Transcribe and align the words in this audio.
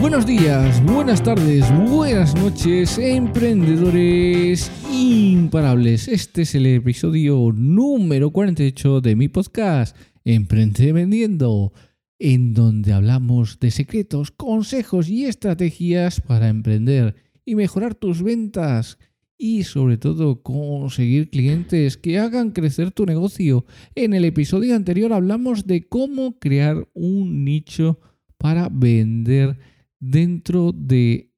Buenos 0.00 0.26
días, 0.26 0.80
buenas 0.84 1.20
tardes, 1.24 1.64
buenas 1.90 2.32
noches, 2.36 2.98
emprendedores 2.98 4.70
imparables. 4.92 6.06
Este 6.06 6.42
es 6.42 6.54
el 6.54 6.66
episodio 6.66 7.52
número 7.52 8.30
48 8.30 9.00
de 9.00 9.16
mi 9.16 9.26
podcast, 9.26 9.96
Emprende 10.24 10.92
Vendiendo, 10.92 11.72
en 12.20 12.54
donde 12.54 12.92
hablamos 12.92 13.58
de 13.58 13.72
secretos, 13.72 14.30
consejos 14.30 15.08
y 15.08 15.24
estrategias 15.24 16.20
para 16.20 16.48
emprender 16.48 17.16
y 17.44 17.56
mejorar 17.56 17.96
tus 17.96 18.22
ventas 18.22 18.98
y 19.36 19.64
sobre 19.64 19.98
todo 19.98 20.44
conseguir 20.44 21.28
clientes 21.28 21.96
que 21.96 22.20
hagan 22.20 22.52
crecer 22.52 22.92
tu 22.92 23.04
negocio. 23.04 23.66
En 23.96 24.14
el 24.14 24.24
episodio 24.24 24.76
anterior 24.76 25.12
hablamos 25.12 25.66
de 25.66 25.88
cómo 25.88 26.38
crear 26.38 26.86
un 26.94 27.44
nicho 27.44 27.98
para 28.38 28.68
vender 28.68 29.58
dentro 30.00 30.72
de 30.72 31.32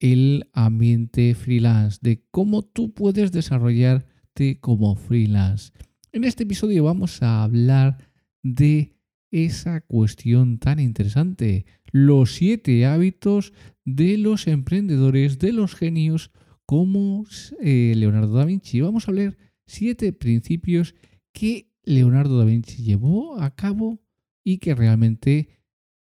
el 0.00 0.48
ambiente 0.52 1.34
freelance, 1.34 1.98
de 2.00 2.24
cómo 2.30 2.62
tú 2.62 2.92
puedes 2.92 3.32
desarrollarte 3.32 4.60
como 4.60 4.94
freelance. 4.94 5.72
En 6.12 6.24
este 6.24 6.44
episodio 6.44 6.84
vamos 6.84 7.22
a 7.22 7.42
hablar 7.42 7.98
de 8.42 8.94
esa 9.30 9.80
cuestión 9.80 10.58
tan 10.58 10.78
interesante, 10.78 11.66
los 11.92 12.34
siete 12.34 12.86
hábitos 12.86 13.52
de 13.84 14.16
los 14.18 14.46
emprendedores, 14.46 15.38
de 15.38 15.52
los 15.52 15.74
genios 15.74 16.30
como 16.64 17.24
eh, 17.60 17.94
Leonardo 17.96 18.36
da 18.36 18.44
Vinci. 18.44 18.80
Vamos 18.80 19.06
a 19.06 19.10
hablar 19.10 19.36
siete 19.66 20.12
principios 20.12 20.94
que 21.32 21.70
Leonardo 21.82 22.38
da 22.38 22.44
Vinci 22.44 22.82
llevó 22.82 23.40
a 23.40 23.54
cabo 23.54 24.00
y 24.44 24.58
que 24.58 24.74
realmente 24.74 25.48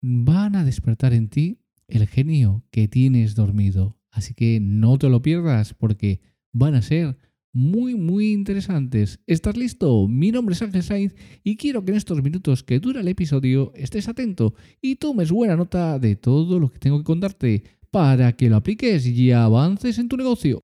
van 0.02 0.56
a 0.56 0.64
despertar 0.64 1.14
en 1.14 1.30
ti 1.30 1.60
el 1.88 2.08
genio 2.08 2.64
que 2.72 2.88
tienes 2.88 3.36
dormido. 3.36 3.98
Así 4.12 4.34
que 4.34 4.60
no 4.62 4.98
te 4.98 5.10
lo 5.10 5.22
pierdas 5.22 5.74
porque 5.74 6.22
van 6.54 6.76
a 6.76 6.82
ser 6.82 7.18
muy, 7.52 7.96
muy 7.96 8.34
interesantes. 8.34 9.20
¿Estás 9.28 9.56
listo? 9.56 10.08
Mi 10.08 10.32
nombre 10.32 10.54
es 10.54 10.62
Ángel 10.62 10.84
Sainz 10.84 11.16
y 11.44 11.56
quiero 11.56 11.84
que 11.84 11.92
en 11.92 11.98
estos 11.98 12.22
minutos 12.22 12.64
que 12.64 12.80
dura 12.80 13.02
el 13.02 13.08
episodio 13.08 13.72
estés 13.76 14.10
atento 14.10 14.56
y 14.82 14.96
tomes 14.96 15.32
buena 15.32 15.56
nota 15.56 15.98
de 16.00 16.16
todo 16.16 16.60
lo 16.60 16.70
que 16.70 16.80
tengo 16.80 16.98
que 16.98 17.06
contarte 17.06 17.64
para 17.92 18.34
que 18.34 18.50
lo 18.50 18.58
apliques 18.58 19.08
y 19.08 19.32
avances 19.32 20.00
en 20.00 20.10
tu 20.10 20.18
negocio. 20.18 20.62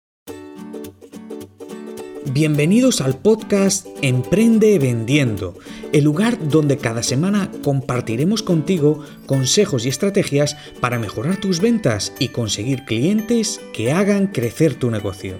Bienvenidos 2.34 3.02
al 3.02 3.18
podcast 3.18 3.86
Emprende 4.02 4.80
Vendiendo, 4.80 5.58
el 5.92 6.06
lugar 6.06 6.38
donde 6.48 6.78
cada 6.78 7.04
semana 7.04 7.52
compartiremos 7.62 8.42
contigo 8.42 9.04
consejos 9.26 9.86
y 9.86 9.90
estrategias 9.90 10.56
para 10.80 10.98
mejorar 10.98 11.36
tus 11.42 11.60
ventas 11.60 12.14
y 12.20 12.30
conseguir 12.30 12.86
clientes 12.86 13.60
que 13.74 13.92
hagan 13.92 14.28
crecer 14.28 14.76
tu 14.76 14.92
negocio. 14.92 15.40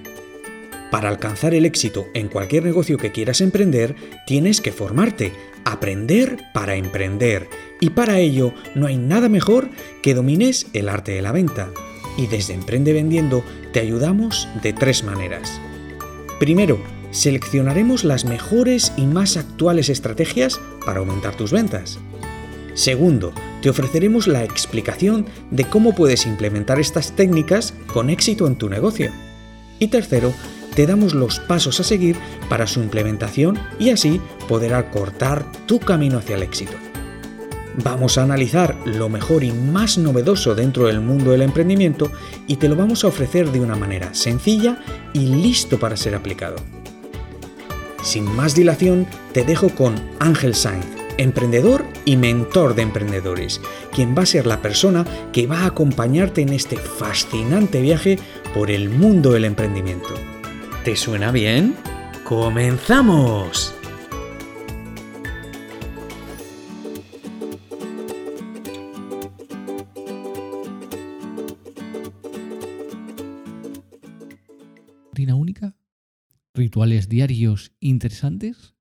Para 0.92 1.08
alcanzar 1.08 1.54
el 1.54 1.64
éxito 1.64 2.08
en 2.14 2.28
cualquier 2.28 2.66
negocio 2.66 2.98
que 2.98 3.14
quieras 3.14 3.40
emprender, 3.40 3.96
tienes 4.28 4.60
que 4.60 4.74
formarte, 4.74 5.32
aprender 5.64 6.40
para 6.54 6.76
emprender, 6.76 7.48
y 7.80 7.92
para 7.92 8.20
ello 8.20 8.54
no 8.76 8.88
hay 8.88 8.98
nada 8.98 9.30
mejor 9.30 9.70
que 10.02 10.14
domines 10.14 10.68
el 10.74 10.90
arte 10.90 11.14
de 11.14 11.22
la 11.22 11.32
venta. 11.32 11.70
Y 12.18 12.28
desde 12.28 12.54
Emprende 12.54 12.92
Vendiendo 12.92 13.46
te 13.72 13.80
ayudamos 13.80 14.50
de 14.62 14.74
tres 14.74 15.06
maneras. 15.06 15.62
Primero, 16.42 16.80
seleccionaremos 17.12 18.04
las 18.04 18.26
mejores 18.26 18.94
y 18.98 19.06
más 19.06 19.38
actuales 19.38 19.90
estrategias 19.90 20.60
para 20.84 20.98
aumentar 20.98 21.36
tus 21.36 21.52
ventas. 21.52 22.00
Segundo, 22.74 23.32
te 23.62 23.70
ofreceremos 23.70 24.26
la 24.26 24.44
explicación 24.44 25.28
de 25.52 25.66
cómo 25.66 25.94
puedes 25.94 26.26
implementar 26.26 26.80
estas 26.80 27.16
técnicas 27.16 27.76
con 27.94 28.10
éxito 28.10 28.48
en 28.48 28.56
tu 28.56 28.70
negocio. 28.70 29.12
Y 29.78 29.90
tercero, 29.90 30.34
te 30.74 30.88
damos 30.88 31.14
los 31.14 31.40
pasos 31.40 31.80
a 31.80 31.84
seguir 31.84 32.16
para 32.50 32.66
su 32.66 32.82
implementación 32.82 33.60
y 33.78 33.92
así 33.92 34.20
poder 34.48 34.74
acortar 34.74 35.46
tu 35.68 35.78
camino 35.78 36.18
hacia 36.18 36.38
el 36.38 36.42
éxito. 36.42 36.74
Vamos 37.84 38.18
a 38.18 38.24
analizar 38.24 38.76
lo 38.86 39.08
mejor 39.08 39.44
y 39.44 39.52
más 39.52 39.98
novedoso 39.98 40.56
dentro 40.56 40.88
del 40.88 41.00
mundo 41.00 41.32
del 41.32 41.42
emprendimiento 41.42 42.12
y 42.48 42.58
te 42.58 42.68
lo 42.68 42.76
vamos 42.76 43.04
a 43.04 43.08
ofrecer 43.08 43.52
de 43.52 43.62
una 43.62 43.76
manera 43.76 44.14
sencilla 44.14 44.80
y 45.14 45.20
listo 45.20 45.80
para 45.80 45.96
ser 45.96 46.16
aplicado. 46.16 46.58
Sin 48.04 48.26
más 48.36 48.56
dilación, 48.56 49.08
te 49.32 49.44
dejo 49.44 49.70
con 49.70 49.96
Ángel 50.20 50.56
Sainz, 50.56 50.86
emprendedor 51.18 51.86
y 52.04 52.18
mentor 52.18 52.76
de 52.76 52.82
emprendedores, 52.82 53.62
quien 53.94 54.16
va 54.18 54.24
a 54.24 54.26
ser 54.26 54.48
la 54.48 54.62
persona 54.62 55.06
que 55.32 55.48
va 55.48 55.60
a 55.60 55.68
acompañarte 55.68 56.42
en 56.42 56.50
este 56.50 56.78
fascinante 56.78 57.80
viaje 57.80 58.20
por 58.54 58.72
el 58.72 58.90
mundo 58.90 59.32
del 59.32 59.46
emprendimiento. 59.46 60.14
¿Te 60.84 60.96
suena 60.96 61.32
bien? 61.32 61.76
¡Comenzamos! 62.24 63.76
¿Rituales 76.72 77.10
diarios 77.10 77.74
interesantes? 77.82 78.78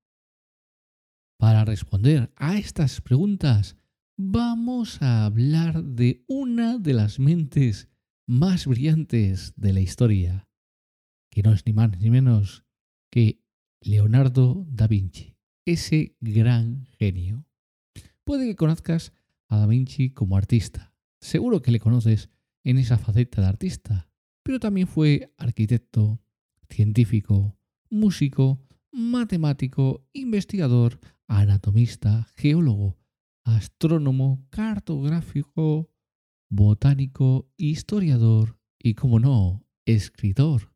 Para 1.37 1.65
responder 1.65 2.31
a 2.37 2.57
estas 2.57 3.01
preguntas, 3.01 3.75
vamos 4.15 5.01
a 5.01 5.25
hablar 5.25 5.83
de 5.83 6.23
una 6.29 6.77
de 6.77 6.93
las 6.93 7.19
mentes 7.19 7.89
más 8.25 8.65
brillantes 8.65 9.51
de 9.57 9.73
la 9.73 9.81
historia, 9.81 10.47
que 11.29 11.43
no 11.43 11.51
es 11.51 11.65
ni 11.65 11.73
más 11.73 11.99
ni 11.99 12.09
menos 12.09 12.63
que 13.11 13.43
Leonardo 13.81 14.65
da 14.69 14.87
Vinci, 14.87 15.35
ese 15.65 16.15
gran 16.21 16.85
genio. 16.97 17.45
Puede 18.23 18.45
que 18.45 18.55
conozcas 18.55 19.11
a 19.49 19.57
da 19.57 19.67
Vinci 19.67 20.11
como 20.11 20.37
artista, 20.37 20.93
seguro 21.19 21.61
que 21.61 21.71
le 21.71 21.81
conoces 21.81 22.29
en 22.63 22.77
esa 22.77 22.97
faceta 22.97 23.41
de 23.41 23.47
artista, 23.47 24.09
pero 24.43 24.61
también 24.61 24.87
fue 24.87 25.33
arquitecto, 25.37 26.23
científico, 26.69 27.57
músico, 27.91 28.59
matemático, 28.91 30.07
investigador, 30.13 30.99
anatomista, 31.27 32.27
geólogo, 32.35 32.97
astrónomo, 33.43 34.47
cartográfico, 34.49 35.91
botánico, 36.49 37.49
historiador 37.57 38.57
y, 38.79 38.95
como 38.95 39.19
no, 39.19 39.65
escritor. 39.85 40.73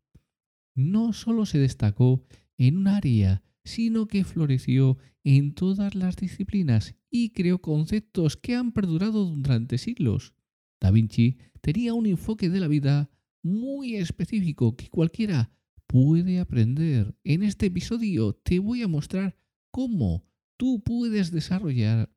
No 0.75 1.13
solo 1.13 1.45
se 1.45 1.57
destacó 1.57 2.21
en 2.57 2.77
un 2.77 2.87
área, 2.87 3.41
sino 3.63 4.07
que 4.07 4.25
floreció 4.25 4.97
en 5.23 5.53
todas 5.53 5.95
las 5.95 6.17
disciplinas 6.17 6.95
y 7.09 7.29
creó 7.31 7.59
conceptos 7.59 8.37
que 8.37 8.55
han 8.55 8.73
perdurado 8.73 9.25
durante 9.25 9.77
siglos. 9.77 10.33
Da 10.81 10.91
Vinci 10.91 11.37
tenía 11.61 11.93
un 11.93 12.05
enfoque 12.05 12.49
de 12.49 12.59
la 12.59 12.67
vida 12.67 13.09
muy 13.41 13.95
específico 13.95 14.75
que 14.75 14.89
cualquiera 14.89 15.51
puede 15.87 16.39
aprender. 16.39 17.15
En 17.23 17.43
este 17.43 17.67
episodio 17.67 18.33
te 18.33 18.59
voy 18.59 18.81
a 18.81 18.87
mostrar 18.87 19.35
cómo 19.71 20.25
tú 20.57 20.83
puedes 20.83 21.31
desarrollar 21.31 22.13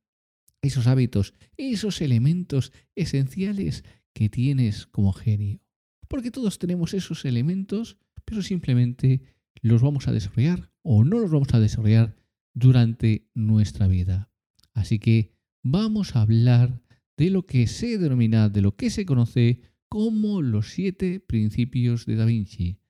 esos 0.62 0.86
hábitos, 0.86 1.34
esos 1.56 2.00
elementos 2.00 2.72
esenciales 2.94 3.84
que 4.12 4.28
tienes 4.28 4.86
como 4.86 5.12
genio. 5.12 5.60
Porque 6.08 6.30
todos 6.30 6.58
tenemos 6.58 6.94
esos 6.94 7.24
elementos, 7.24 7.98
pero 8.24 8.42
simplemente 8.42 9.22
los 9.60 9.82
vamos 9.82 10.08
a 10.08 10.12
desarrollar 10.12 10.72
o 10.82 11.04
no 11.04 11.18
los 11.18 11.30
vamos 11.30 11.52
a 11.54 11.60
desarrollar 11.60 12.16
durante 12.54 13.28
nuestra 13.34 13.86
vida. 13.88 14.30
Así 14.72 14.98
que 14.98 15.34
vamos 15.62 16.16
a 16.16 16.22
hablar 16.22 16.82
de 17.16 17.30
lo 17.30 17.46
que 17.46 17.66
se 17.66 17.98
denomina, 17.98 18.48
de 18.48 18.62
lo 18.62 18.76
que 18.76 18.90
se 18.90 19.04
conoce 19.04 19.62
como 19.88 20.42
los 20.42 20.70
siete 20.70 21.20
principios 21.20 22.06
de 22.06 22.16
Da 22.16 22.24
Vinci 22.24 22.80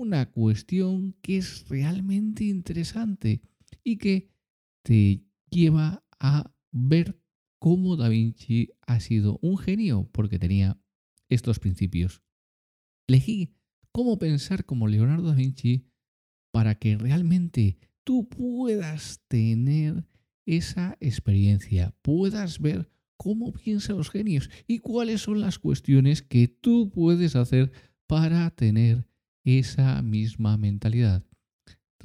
una 0.00 0.30
cuestión 0.30 1.14
que 1.20 1.36
es 1.36 1.68
realmente 1.68 2.44
interesante 2.44 3.42
y 3.84 3.98
que 3.98 4.30
te 4.82 5.22
lleva 5.50 6.02
a 6.18 6.54
ver 6.72 7.20
cómo 7.58 7.96
Da 7.96 8.08
Vinci 8.08 8.70
ha 8.86 8.98
sido 9.00 9.38
un 9.42 9.58
genio 9.58 10.08
porque 10.10 10.38
tenía 10.38 10.80
estos 11.28 11.58
principios. 11.58 12.22
Elegí 13.08 13.54
cómo 13.92 14.18
pensar 14.18 14.64
como 14.64 14.88
Leonardo 14.88 15.28
da 15.28 15.34
Vinci 15.34 15.86
para 16.50 16.76
que 16.76 16.96
realmente 16.96 17.76
tú 18.02 18.26
puedas 18.26 19.22
tener 19.28 20.06
esa 20.46 20.96
experiencia, 21.00 21.94
puedas 22.00 22.58
ver 22.58 22.88
cómo 23.18 23.52
piensan 23.52 23.98
los 23.98 24.08
genios 24.08 24.48
y 24.66 24.78
cuáles 24.78 25.20
son 25.20 25.42
las 25.42 25.58
cuestiones 25.58 26.22
que 26.22 26.48
tú 26.48 26.88
puedes 26.88 27.36
hacer 27.36 27.70
para 28.06 28.48
tener 28.50 29.09
esa 29.44 30.02
misma 30.02 30.56
mentalidad. 30.56 31.24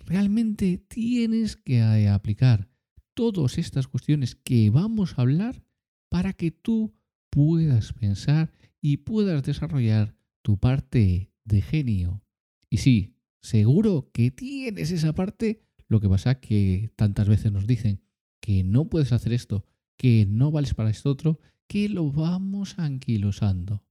Realmente 0.05 0.77
tienes 0.77 1.55
que 1.55 1.79
eh, 1.79 2.09
aplicar 2.09 2.69
todas 3.13 3.57
estas 3.57 3.87
cuestiones 3.87 4.35
que 4.35 4.69
vamos 4.69 5.17
a 5.17 5.21
hablar 5.21 5.63
para 6.09 6.33
que 6.33 6.51
tú 6.51 6.93
puedas 7.29 7.93
pensar 7.93 8.53
y 8.81 8.97
puedas 8.97 9.43
desarrollar 9.43 10.15
tu 10.41 10.59
parte 10.59 11.31
de 11.43 11.61
genio. 11.61 12.23
Y 12.69 12.77
sí, 12.77 13.15
seguro 13.41 14.09
que 14.13 14.31
tienes 14.31 14.91
esa 14.91 15.13
parte, 15.13 15.63
lo 15.87 15.99
que 15.99 16.09
pasa 16.09 16.39
que 16.39 16.91
tantas 16.95 17.27
veces 17.27 17.51
nos 17.51 17.67
dicen 17.67 18.01
que 18.39 18.63
no 18.63 18.89
puedes 18.89 19.11
hacer 19.11 19.33
esto, 19.33 19.65
que 19.97 20.25
no 20.27 20.51
vales 20.51 20.73
para 20.73 20.89
esto 20.89 21.09
otro, 21.09 21.39
que 21.67 21.89
lo 21.89 22.11
vamos 22.11 22.77
anquilosando. 22.77 23.83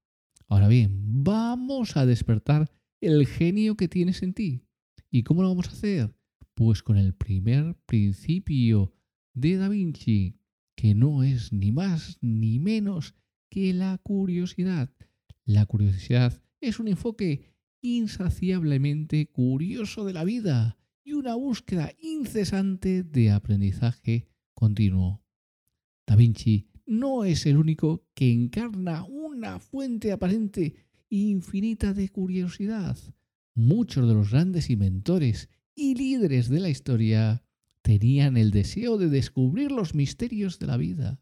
Ahora 0.46 0.68
bien, 0.68 1.24
vamos 1.24 1.96
a 1.96 2.06
despertar 2.06 2.70
el 3.04 3.26
genio 3.26 3.76
que 3.76 3.88
tienes 3.88 4.22
en 4.22 4.34
ti. 4.34 4.62
¿Y 5.10 5.22
cómo 5.22 5.42
lo 5.42 5.48
vamos 5.48 5.68
a 5.68 5.72
hacer? 5.72 6.14
Pues 6.54 6.82
con 6.82 6.96
el 6.96 7.14
primer 7.14 7.76
principio 7.86 8.94
de 9.34 9.56
Da 9.56 9.68
Vinci, 9.68 10.38
que 10.74 10.94
no 10.94 11.22
es 11.22 11.52
ni 11.52 11.70
más 11.70 12.18
ni 12.20 12.58
menos 12.58 13.14
que 13.50 13.74
la 13.74 13.98
curiosidad. 13.98 14.90
La 15.44 15.66
curiosidad 15.66 16.42
es 16.60 16.78
un 16.78 16.88
enfoque 16.88 17.52
insaciablemente 17.82 19.26
curioso 19.26 20.04
de 20.04 20.14
la 20.14 20.24
vida 20.24 20.78
y 21.04 21.12
una 21.12 21.34
búsqueda 21.34 21.92
incesante 21.98 23.02
de 23.02 23.30
aprendizaje 23.30 24.28
continuo. 24.54 25.22
Da 26.06 26.16
Vinci 26.16 26.68
no 26.86 27.24
es 27.24 27.46
el 27.46 27.56
único 27.56 28.06
que 28.14 28.30
encarna 28.32 29.04
una 29.04 29.58
fuente 29.58 30.12
aparente 30.12 30.83
infinita 31.22 31.94
de 31.94 32.08
curiosidad. 32.08 32.98
Muchos 33.54 34.08
de 34.08 34.14
los 34.14 34.30
grandes 34.30 34.70
inventores 34.70 35.48
y 35.74 35.94
líderes 35.94 36.48
de 36.48 36.60
la 36.60 36.70
historia 36.70 37.44
tenían 37.82 38.36
el 38.36 38.50
deseo 38.50 38.98
de 38.98 39.08
descubrir 39.08 39.70
los 39.70 39.94
misterios 39.94 40.58
de 40.58 40.66
la 40.66 40.76
vida. 40.76 41.20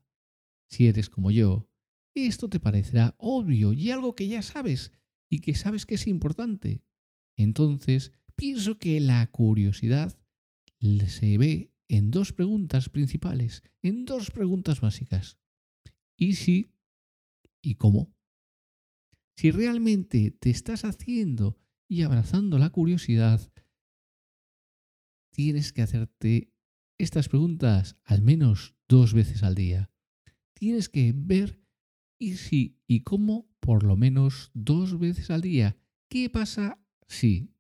Si 0.70 0.86
eres 0.86 1.10
como 1.10 1.30
yo, 1.30 1.68
esto 2.14 2.48
te 2.48 2.60
parecerá 2.60 3.14
obvio 3.18 3.72
y 3.72 3.90
algo 3.90 4.14
que 4.14 4.28
ya 4.28 4.42
sabes 4.42 4.92
y 5.28 5.40
que 5.40 5.54
sabes 5.54 5.86
que 5.86 5.96
es 5.96 6.06
importante. 6.06 6.82
Entonces, 7.36 8.12
pienso 8.36 8.78
que 8.78 9.00
la 9.00 9.26
curiosidad 9.30 10.18
se 11.06 11.38
ve 11.38 11.72
en 11.88 12.10
dos 12.10 12.32
preguntas 12.32 12.88
principales, 12.88 13.62
en 13.82 14.04
dos 14.04 14.30
preguntas 14.30 14.80
básicas. 14.80 15.38
¿Y 16.16 16.34
si? 16.34 16.72
¿Y 17.60 17.74
cómo? 17.74 18.14
Si 19.37 19.50
realmente 19.50 20.31
te 20.31 20.50
estás 20.50 20.84
haciendo 20.84 21.58
y 21.88 22.02
abrazando 22.02 22.58
la 22.58 22.70
curiosidad, 22.70 23.52
tienes 25.31 25.73
que 25.73 25.82
hacerte 25.82 26.52
estas 26.99 27.29
preguntas 27.29 27.96
al 28.05 28.23
menos 28.23 28.75
dos 28.88 29.14
veces 29.14 29.43
al 29.43 29.55
día. 29.55 29.90
Tienes 30.55 30.88
que 30.88 31.12
ver 31.14 31.61
y 32.19 32.37
si 32.37 32.79
y 32.87 33.00
cómo 33.00 33.50
por 33.58 33.82
lo 33.82 33.96
menos 33.96 34.50
dos 34.55 34.99
veces 34.99 35.31
al 35.31 35.40
día. 35.40 35.76
¿Qué 36.08 36.31
pasa 36.31 36.78
si 37.08 37.55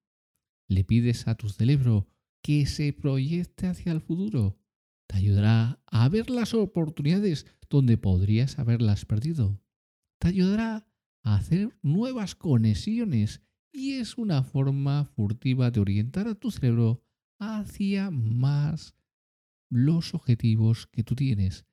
le 0.68 0.84
pides 0.84 1.26
a 1.26 1.34
tu 1.34 1.48
cerebro 1.48 2.06
que 2.42 2.66
se 2.66 2.92
proyecte 2.92 3.66
hacia 3.66 3.92
el 3.92 4.00
futuro? 4.00 4.58
Te 5.08 5.16
ayudará 5.16 5.82
a 5.86 6.08
ver 6.08 6.30
las 6.30 6.54
oportunidades 6.54 7.46
donde 7.68 7.98
podrías 7.98 8.58
haberlas 8.58 9.04
perdido. 9.04 9.60
Te 10.18 10.28
ayudará 10.28 10.86
hacer 11.22 11.76
nuevas 11.82 12.34
conexiones 12.34 13.42
y 13.72 13.94
es 13.94 14.18
una 14.18 14.42
forma 14.42 15.04
furtiva 15.04 15.70
de 15.70 15.80
orientar 15.80 16.28
a 16.28 16.34
tu 16.34 16.50
cerebro 16.50 17.02
hacia 17.38 18.10
más 18.10 18.94
los 19.70 20.14
objetivos 20.14 20.86
que 20.86 21.02
tú 21.02 21.14
tienes. 21.14 21.64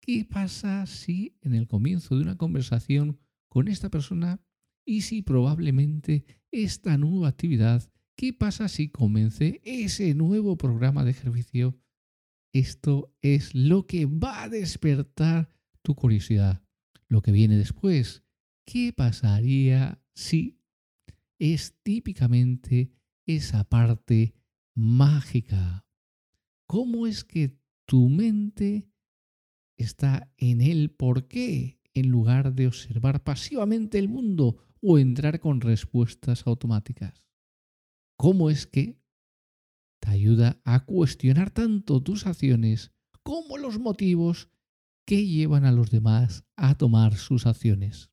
¿Qué 0.00 0.24
pasa 0.24 0.86
si 0.86 1.36
en 1.42 1.54
el 1.54 1.68
comienzo 1.68 2.16
de 2.16 2.22
una 2.22 2.36
conversación 2.36 3.20
con 3.48 3.68
esta 3.68 3.90
persona 3.90 4.40
y 4.84 5.02
si 5.02 5.22
probablemente 5.22 6.24
esta 6.50 6.98
nueva 6.98 7.28
actividad, 7.28 7.88
qué 8.16 8.32
pasa 8.32 8.68
si 8.68 8.88
comencé 8.88 9.60
ese 9.64 10.14
nuevo 10.14 10.56
programa 10.56 11.04
de 11.04 11.12
ejercicio? 11.12 11.78
Esto 12.52 13.14
es 13.20 13.54
lo 13.54 13.86
que 13.86 14.06
va 14.06 14.42
a 14.42 14.48
despertar 14.48 15.48
tu 15.82 15.94
curiosidad. 15.94 16.62
Lo 17.08 17.22
que 17.22 17.32
viene 17.32 17.56
después, 17.56 18.24
¿qué 18.64 18.92
pasaría 18.92 20.02
si 20.14 20.58
es 21.38 21.74
típicamente 21.82 22.92
esa 23.26 23.64
parte 23.64 24.34
mágica? 24.74 25.86
¿Cómo 26.66 27.06
es 27.06 27.24
que 27.24 27.58
tu 27.84 28.08
mente 28.08 28.88
está 29.76 30.32
en 30.36 30.60
el 30.60 30.90
por 30.90 31.28
qué 31.28 31.80
en 31.94 32.08
lugar 32.08 32.54
de 32.54 32.66
observar 32.66 33.22
pasivamente 33.22 33.98
el 33.98 34.08
mundo 34.08 34.56
o 34.80 34.98
entrar 34.98 35.40
con 35.40 35.60
respuestas 35.60 36.46
automáticas? 36.46 37.26
¿Cómo 38.16 38.50
es 38.50 38.66
que 38.66 39.00
te 40.00 40.10
ayuda 40.10 40.60
a 40.64 40.84
cuestionar 40.84 41.50
tanto 41.50 42.02
tus 42.02 42.26
acciones 42.26 42.92
como 43.22 43.58
los 43.58 43.78
motivos 43.78 44.48
que 45.04 45.26
llevan 45.26 45.64
a 45.64 45.72
los 45.72 45.90
demás 45.90 46.44
a 46.56 46.76
tomar 46.76 47.16
sus 47.16 47.46
acciones? 47.46 48.11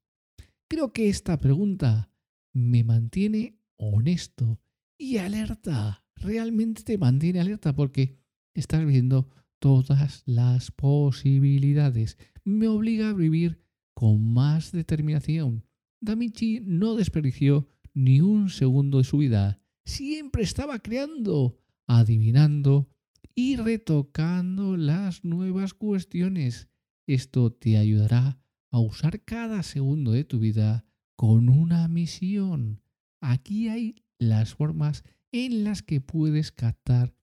Creo 0.70 0.94
que 0.94 1.10
esta 1.10 1.36
pregunta 1.40 2.12
me 2.54 2.84
mantiene 2.84 3.58
honesto 3.76 4.62
y 5.00 5.18
alerta. 5.18 6.06
Realmente 6.16 6.84
te 6.84 7.00
mantiene 7.00 7.40
alerta 7.40 7.76
porque 7.76 8.20
estás 8.54 8.86
viendo 8.86 9.30
todas 9.58 10.22
las 10.28 10.70
posibilidades. 10.70 12.20
Me 12.44 12.68
obliga 12.68 13.10
a 13.10 13.14
vivir 13.14 13.64
con 13.96 14.22
más 14.32 14.72
determinación. 14.72 15.66
Damichi 16.02 16.62
no 16.64 16.94
desperdició 16.94 17.68
ni 17.96 18.22
un 18.22 18.50
segundo 18.52 19.00
de 19.00 19.06
su 19.06 19.18
vida. 19.18 19.64
Siempre 19.86 20.44
estaba 20.44 20.78
creando, 20.78 21.58
adivinando 21.88 22.92
y 23.34 23.56
retocando 23.56 24.78
las 24.78 25.26
nuevas 25.26 25.74
cuestiones. 25.74 26.70
Esto 27.08 27.52
te 27.52 27.78
ayudará 27.78 28.40
a 28.72 28.80
usar 28.80 29.22
cada 29.24 29.64
segundo 29.64 30.12
de 30.12 30.24
tu 30.24 30.40
vida 30.40 30.86
con 31.16 31.50
una 31.50 31.88
misión. 31.88 32.82
Aquí 33.22 33.70
hay 33.70 34.04
las 34.20 34.54
formas 34.54 35.04
en 35.32 35.64
las 35.64 35.82
que 35.84 36.02
puedes 36.02 36.52
captar 36.52 37.14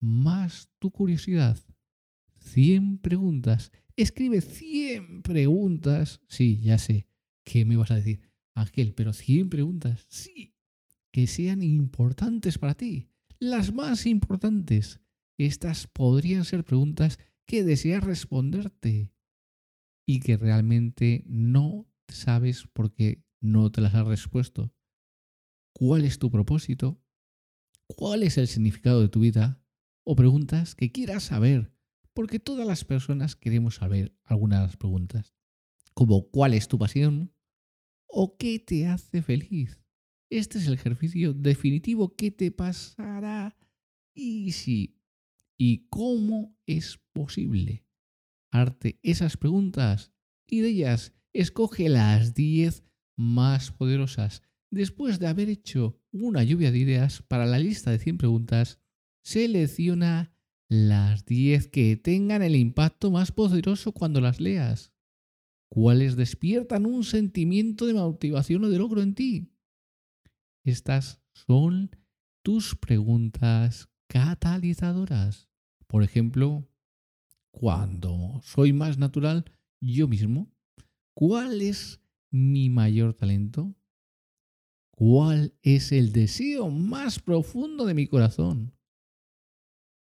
más 0.00 0.68
tu 0.78 0.90
curiosidad. 0.90 1.58
100 2.38 2.98
preguntas. 2.98 3.72
Escribe 3.96 4.40
100 4.40 5.22
preguntas. 5.22 6.20
Sí, 6.28 6.60
ya 6.60 6.78
sé. 6.78 7.06
¿Qué 7.44 7.64
me 7.64 7.76
vas 7.76 7.90
a 7.90 7.96
decir? 7.96 8.20
Ángel, 8.54 8.94
pero 8.94 9.12
100 9.12 9.50
preguntas. 9.50 10.06
Sí. 10.08 10.54
Que 11.10 11.26
sean 11.26 11.62
importantes 11.62 12.58
para 12.58 12.74
ti. 12.74 13.08
Las 13.38 13.72
más 13.72 14.06
importantes. 14.06 15.00
Estas 15.38 15.86
podrían 15.86 16.44
ser 16.44 16.64
preguntas 16.64 17.18
que 17.46 17.64
deseas 17.64 18.04
responderte 18.04 19.13
y 20.06 20.20
que 20.20 20.36
realmente 20.36 21.24
no 21.26 21.86
sabes 22.08 22.66
por 22.72 22.92
qué 22.92 23.24
no 23.40 23.70
te 23.70 23.80
las 23.80 23.94
has 23.94 24.06
respuesto. 24.06 24.74
¿Cuál 25.72 26.04
es 26.04 26.18
tu 26.18 26.30
propósito? 26.30 27.02
¿Cuál 27.86 28.22
es 28.22 28.38
el 28.38 28.48
significado 28.48 29.00
de 29.00 29.08
tu 29.08 29.20
vida? 29.20 29.60
O 30.04 30.16
preguntas 30.16 30.74
que 30.74 30.92
quieras 30.92 31.24
saber 31.24 31.74
porque 32.14 32.38
todas 32.38 32.66
las 32.66 32.84
personas 32.84 33.36
queremos 33.36 33.76
saber 33.76 34.16
algunas 34.22 34.76
preguntas, 34.76 35.34
como 35.94 36.30
¿cuál 36.30 36.54
es 36.54 36.68
tu 36.68 36.78
pasión? 36.78 37.34
¿O 38.06 38.36
qué 38.36 38.60
te 38.60 38.86
hace 38.86 39.20
feliz? 39.20 39.82
Este 40.30 40.58
es 40.58 40.66
el 40.66 40.74
ejercicio 40.74 41.34
definitivo 41.34 42.14
que 42.14 42.30
te 42.30 42.50
pasará 42.50 43.56
y 44.14 44.52
si 44.52 44.96
y 45.58 45.86
cómo 45.88 46.56
es 46.66 46.98
posible. 47.12 47.84
Esas 49.02 49.36
preguntas 49.36 50.12
y 50.48 50.60
de 50.60 50.68
ellas 50.68 51.12
escoge 51.32 51.88
las 51.88 52.34
10 52.34 52.84
más 53.16 53.72
poderosas. 53.72 54.42
Después 54.70 55.18
de 55.18 55.26
haber 55.26 55.48
hecho 55.48 56.00
una 56.12 56.44
lluvia 56.44 56.70
de 56.70 56.78
ideas 56.78 57.22
para 57.22 57.46
la 57.46 57.58
lista 57.58 57.90
de 57.90 57.98
100 57.98 58.18
preguntas, 58.18 58.80
selecciona 59.24 60.32
las 60.68 61.26
10 61.26 61.68
que 61.68 61.96
tengan 61.96 62.42
el 62.42 62.54
impacto 62.54 63.10
más 63.10 63.32
poderoso 63.32 63.92
cuando 63.92 64.20
las 64.20 64.40
leas. 64.40 64.92
¿Cuáles 65.68 66.14
despiertan 66.14 66.86
un 66.86 67.02
sentimiento 67.02 67.86
de 67.86 67.94
motivación 67.94 68.64
o 68.64 68.68
de 68.68 68.78
logro 68.78 69.02
en 69.02 69.14
ti? 69.14 69.52
Estas 70.64 71.20
son 71.32 71.90
tus 72.44 72.76
preguntas 72.76 73.88
catalizadoras. 74.08 75.48
Por 75.88 76.04
ejemplo, 76.04 76.68
cuando 77.54 78.40
soy 78.42 78.72
más 78.72 78.98
natural 78.98 79.44
yo 79.80 80.08
mismo, 80.08 80.52
¿cuál 81.14 81.62
es 81.62 82.00
mi 82.30 82.68
mayor 82.68 83.14
talento? 83.14 83.74
¿Cuál 84.90 85.54
es 85.62 85.92
el 85.92 86.12
deseo 86.12 86.70
más 86.70 87.18
profundo 87.18 87.86
de 87.86 87.94
mi 87.94 88.06
corazón? 88.06 88.74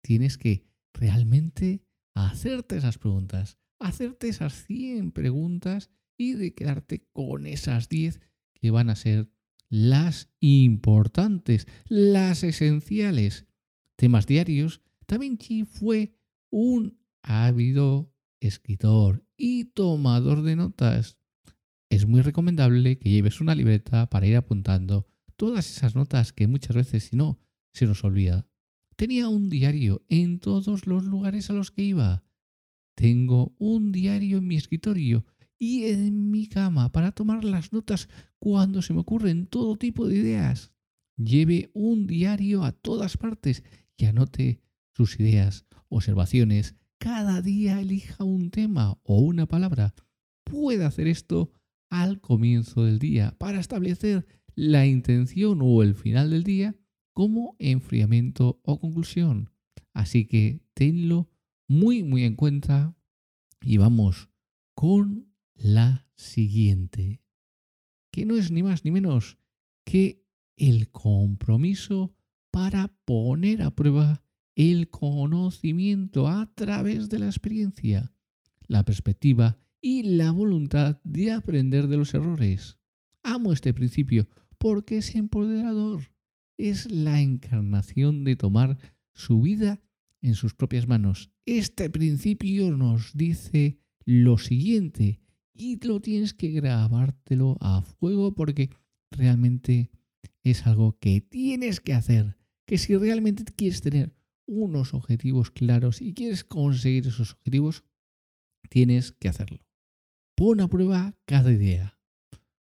tienes 0.02 0.37
que 0.37 0.66
realmente 0.92 1.82
hacerte 2.14 2.76
esas 2.76 2.99
preguntas, 2.99 3.59
hacerte 3.78 4.28
esas 4.28 4.64
100 4.66 5.12
preguntas 5.12 5.90
y 6.18 6.35
de 6.35 6.54
quedarte 6.54 7.06
con 7.12 7.47
esas 7.47 7.88
10 7.88 8.21
que 8.54 8.71
van 8.71 8.90
a 8.90 8.97
ser 8.97 9.30
las 9.71 10.30
importantes, 10.40 11.66
las 11.87 12.44
esenciales. 12.44 13.47
Temas 13.97 14.26
diarios. 14.26 14.82
Da 15.09 15.16
Vinci 15.16 15.64
fue 15.64 16.14
un 16.50 16.99
ávido 17.22 18.12
escritor 18.40 19.24
y 19.36 19.66
tomador 19.66 20.42
de 20.42 20.56
notas. 20.56 21.18
Es 21.90 22.06
muy 22.06 22.22
recomendable 22.22 22.98
que 22.98 23.10
lleves 23.10 23.40
una 23.40 23.54
libreta 23.54 24.08
para 24.08 24.26
ir 24.26 24.36
apuntando 24.36 25.06
todas 25.36 25.70
esas 25.70 25.94
notas 25.94 26.32
que 26.32 26.46
muchas 26.46 26.76
veces, 26.76 27.04
si 27.04 27.16
no, 27.16 27.38
se 27.72 27.86
nos 27.86 28.04
olvida. 28.04 28.46
Tenía 28.96 29.28
un 29.28 29.50
diario 29.50 30.04
en 30.08 30.38
todos 30.38 30.86
los 30.86 31.04
lugares 31.04 31.50
a 31.50 31.54
los 31.54 31.70
que 31.70 31.82
iba. 31.82 32.24
Tengo 32.94 33.54
un 33.58 33.92
diario 33.92 34.38
en 34.38 34.46
mi 34.46 34.56
escritorio 34.56 35.24
y 35.58 35.84
en 35.84 36.30
mi 36.30 36.48
cama 36.48 36.92
para 36.92 37.12
tomar 37.12 37.44
las 37.44 37.72
notas 37.72 38.08
cuando 38.38 38.82
se 38.82 38.92
me 38.92 39.00
ocurren 39.00 39.46
todo 39.46 39.76
tipo 39.76 40.08
de 40.08 40.16
ideas. 40.16 40.72
Lleve 41.16 41.70
un 41.72 42.06
diario 42.06 42.64
a 42.64 42.72
todas 42.72 43.16
partes 43.16 43.64
y 43.96 44.06
anote 44.06 44.60
sus 44.94 45.18
ideas, 45.20 45.66
observaciones. 45.88 46.74
Cada 47.02 47.42
día 47.42 47.80
elija 47.80 48.23
un 48.23 48.52
tema 48.52 48.97
o 49.02 49.18
una 49.18 49.47
palabra. 49.47 49.92
Puede 50.44 50.85
hacer 50.85 51.09
esto 51.09 51.50
al 51.90 52.21
comienzo 52.21 52.85
del 52.85 53.00
día 53.00 53.35
para 53.40 53.59
establecer 53.59 54.25
la 54.54 54.87
intención 54.87 55.59
o 55.62 55.82
el 55.82 55.97
final 55.97 56.30
del 56.30 56.44
día 56.44 56.76
como 57.12 57.56
enfriamiento 57.59 58.61
o 58.62 58.78
conclusión. 58.78 59.50
Así 59.92 60.26
que 60.26 60.61
tenlo 60.75 61.28
muy, 61.66 62.04
muy 62.04 62.23
en 62.23 62.37
cuenta 62.37 62.94
y 63.61 63.78
vamos 63.78 64.30
con 64.76 65.35
la 65.56 66.06
siguiente, 66.14 67.21
que 68.12 68.26
no 68.26 68.37
es 68.37 68.52
ni 68.52 68.62
más 68.62 68.85
ni 68.85 68.92
menos 68.92 69.38
que 69.85 70.23
el 70.56 70.88
compromiso 70.92 72.14
para 72.52 72.94
poner 73.04 73.62
a 73.62 73.73
prueba 73.73 74.21
el 74.54 74.88
conocimiento 74.90 76.28
a 76.28 76.52
través 76.54 77.09
de 77.09 77.18
la 77.18 77.26
experiencia, 77.26 78.12
la 78.66 78.85
perspectiva 78.85 79.59
y 79.80 80.02
la 80.02 80.30
voluntad 80.30 81.00
de 81.04 81.32
aprender 81.32 81.88
de 81.88 81.97
los 81.97 82.14
errores. 82.14 82.78
Amo 83.23 83.52
este 83.52 83.73
principio 83.75 84.28
porque 84.59 84.99
es 84.99 85.14
empoderador 85.14 86.12
es 86.56 86.90
la 86.90 87.21
encarnación 87.21 88.25
de 88.25 88.37
tomar 88.37 88.78
su 89.12 89.40
vida 89.40 89.82
en 90.21 90.35
sus 90.35 90.54
propias 90.54 90.87
manos. 90.87 91.30
Este 91.44 91.90
principio 91.90 92.76
nos 92.76 93.12
dice 93.14 93.80
lo 94.04 94.38
siguiente 94.38 95.21
y 95.54 95.85
lo 95.85 96.00
tienes 96.00 96.35
que 96.35 96.50
grabártelo 96.50 97.56
a 97.61 97.82
fuego 97.82 98.35
porque 98.35 98.71
realmente 99.11 99.90
es 100.44 100.66
algo 100.66 100.99
que 100.99 101.21
tienes 101.21 101.80
que 101.80 101.94
hacer. 101.94 102.37
Que 102.64 102.78
si 102.78 102.97
realmente 102.97 103.44
quieres 103.44 103.80
tener 103.80 104.14
unos 104.46 104.94
objetivos 104.94 105.50
claros 105.50 106.00
y 106.00 106.14
quieres 106.14 106.44
conseguir 106.44 107.06
esos 107.06 107.32
objetivos, 107.32 107.84
tienes 108.68 109.12
que 109.12 109.28
hacerlo. 109.28 109.64
Pon 110.34 110.61
a 110.61 110.68
prueba 110.68 111.14
cada 111.25 111.52
idea. 111.52 111.99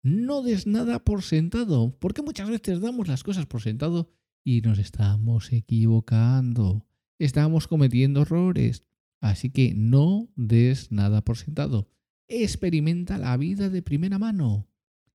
No 0.03 0.43
des 0.43 0.67
nada 0.67 1.05
por 1.05 1.23
sentado, 1.23 1.97
porque 1.99 2.23
muchas 2.23 2.51
veces 2.51 2.81
damos 2.81 3.09
las 3.09 3.23
cosas 3.23 3.47
por 3.47 3.63
sentado 3.63 4.11
y 4.45 4.61
nos 4.61 4.79
estamos 4.79 5.53
equivocando. 5.53 6.87
Estamos 7.19 7.69
cometiendo 7.69 8.23
errores. 8.23 8.85
Así 9.21 9.49
que 9.49 9.73
no 9.75 10.29
des 10.37 10.93
nada 10.93 11.25
por 11.25 11.39
sentado. 11.39 11.89
Experimenta 12.29 13.17
la 13.17 13.37
vida 13.39 13.71
de 13.71 13.81
primera 13.81 14.19
mano. 14.19 14.69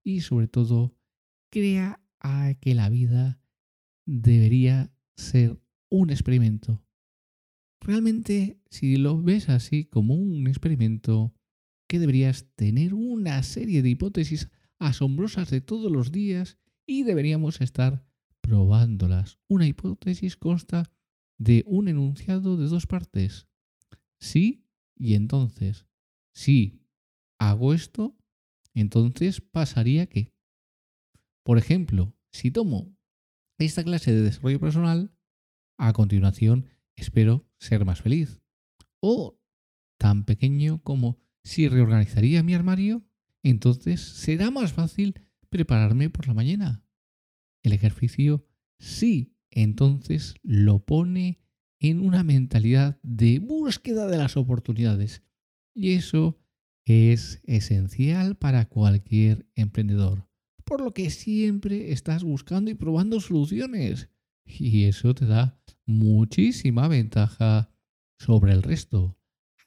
Y 0.03 0.21
sobre 0.21 0.47
todo, 0.47 0.95
crea 1.51 2.01
que 2.59 2.73
la 2.73 2.89
vida 2.89 3.39
debería 4.05 4.91
ser 5.15 5.59
un 5.89 6.09
experimento. 6.09 6.83
Realmente, 7.81 8.61
si 8.69 8.97
lo 8.97 9.21
ves 9.21 9.49
así 9.49 9.85
como 9.85 10.15
un 10.15 10.47
experimento, 10.47 11.33
que 11.87 11.99
deberías 11.99 12.45
tener 12.55 12.93
una 12.93 13.41
serie 13.43 13.81
de 13.81 13.89
hipótesis 13.89 14.49
asombrosas 14.77 15.49
de 15.49 15.61
todos 15.61 15.91
los 15.91 16.11
días 16.11 16.57
y 16.85 17.03
deberíamos 17.03 17.61
estar 17.61 18.05
probándolas. 18.41 19.39
Una 19.47 19.67
hipótesis 19.67 20.37
consta 20.37 20.91
de 21.37 21.63
un 21.65 21.87
enunciado 21.87 22.57
de 22.57 22.67
dos 22.67 22.85
partes. 22.85 23.47
Sí 24.19 24.65
y 24.95 25.15
entonces. 25.15 25.87
Si 26.33 26.85
hago 27.39 27.73
esto, 27.73 28.15
entonces 28.73 29.41
pasaría 29.41 30.07
que. 30.07 30.31
Por 31.43 31.57
ejemplo, 31.57 32.13
si 32.31 32.51
tomo 32.51 32.95
esta 33.57 33.83
clase 33.83 34.13
de 34.13 34.21
desarrollo 34.21 34.59
personal, 34.59 35.11
a 35.79 35.93
continuación 35.93 36.67
espero 36.95 37.47
ser 37.57 37.85
más 37.85 38.01
feliz. 38.01 38.41
O 38.99 39.39
tan 39.97 40.25
pequeño 40.25 40.83
como 40.83 41.17
si 41.43 41.67
reorganizaría 41.67 42.43
mi 42.43 42.53
armario, 42.53 43.03
entonces 43.41 44.01
será 44.01 44.51
más 44.51 44.73
fácil 44.73 45.15
prepararme 45.49 46.09
por 46.09 46.27
la 46.27 46.33
mañana. 46.33 46.83
El 47.63 47.73
ejercicio 47.73 48.45
sí, 48.77 49.35
entonces 49.49 50.35
lo 50.43 50.85
pone 50.85 51.39
en 51.79 52.01
una 52.01 52.23
mentalidad 52.23 52.99
de 53.01 53.39
búsqueda 53.39 54.07
de 54.07 54.17
las 54.17 54.37
oportunidades. 54.37 55.23
Y 55.73 55.93
eso 55.93 56.39
es 56.85 57.41
esencial 57.45 58.35
para 58.35 58.67
cualquier 58.67 59.47
emprendedor. 59.55 60.27
Por 60.65 60.81
lo 60.81 60.93
que 60.93 61.09
siempre 61.09 61.91
estás 61.93 62.23
buscando 62.23 62.69
y 62.69 62.75
probando 62.75 63.19
soluciones. 63.21 64.09
Y 64.45 64.85
eso 64.85 65.13
te 65.13 65.25
da 65.25 65.58
muchísima 65.89 66.87
ventaja 66.87 67.71
sobre 68.19 68.53
el 68.53 68.61
resto. 68.61 69.17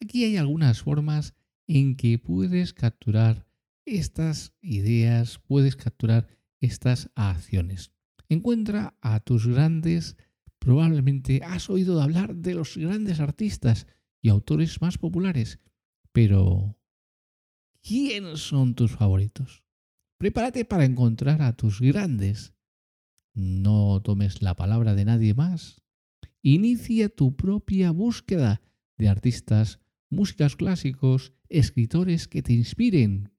Aquí 0.00 0.24
hay 0.24 0.36
algunas 0.36 0.80
formas 0.80 1.34
en 1.66 1.96
que 1.96 2.18
puedes 2.18 2.72
capturar 2.72 3.46
estas 3.84 4.54
ideas, 4.60 5.40
puedes 5.40 5.74
capturar 5.74 6.28
estas 6.60 7.10
acciones. 7.16 7.92
Encuentra 8.28 8.96
a 9.00 9.18
tus 9.20 9.48
grandes, 9.48 10.16
probablemente 10.60 11.40
has 11.44 11.68
oído 11.68 12.00
hablar 12.00 12.36
de 12.36 12.54
los 12.54 12.76
grandes 12.76 13.18
artistas 13.18 13.88
y 14.20 14.28
autores 14.28 14.80
más 14.80 14.98
populares, 14.98 15.58
pero 16.12 16.78
¿quiénes 17.82 18.40
son 18.40 18.76
tus 18.76 18.92
favoritos? 18.92 19.64
Prepárate 20.18 20.64
para 20.64 20.84
encontrar 20.84 21.42
a 21.42 21.56
tus 21.56 21.80
grandes. 21.80 22.54
No 23.34 24.00
tomes 24.02 24.40
la 24.40 24.54
palabra 24.54 24.94
de 24.94 25.04
nadie 25.04 25.34
más. 25.34 25.81
Inicia 26.42 27.08
tu 27.08 27.36
propia 27.36 27.92
búsqueda 27.92 28.60
de 28.98 29.08
artistas, 29.08 29.78
músicas 30.10 30.56
clásicos, 30.56 31.32
escritores 31.48 32.26
que 32.26 32.42
te 32.42 32.52
inspiren, 32.52 33.32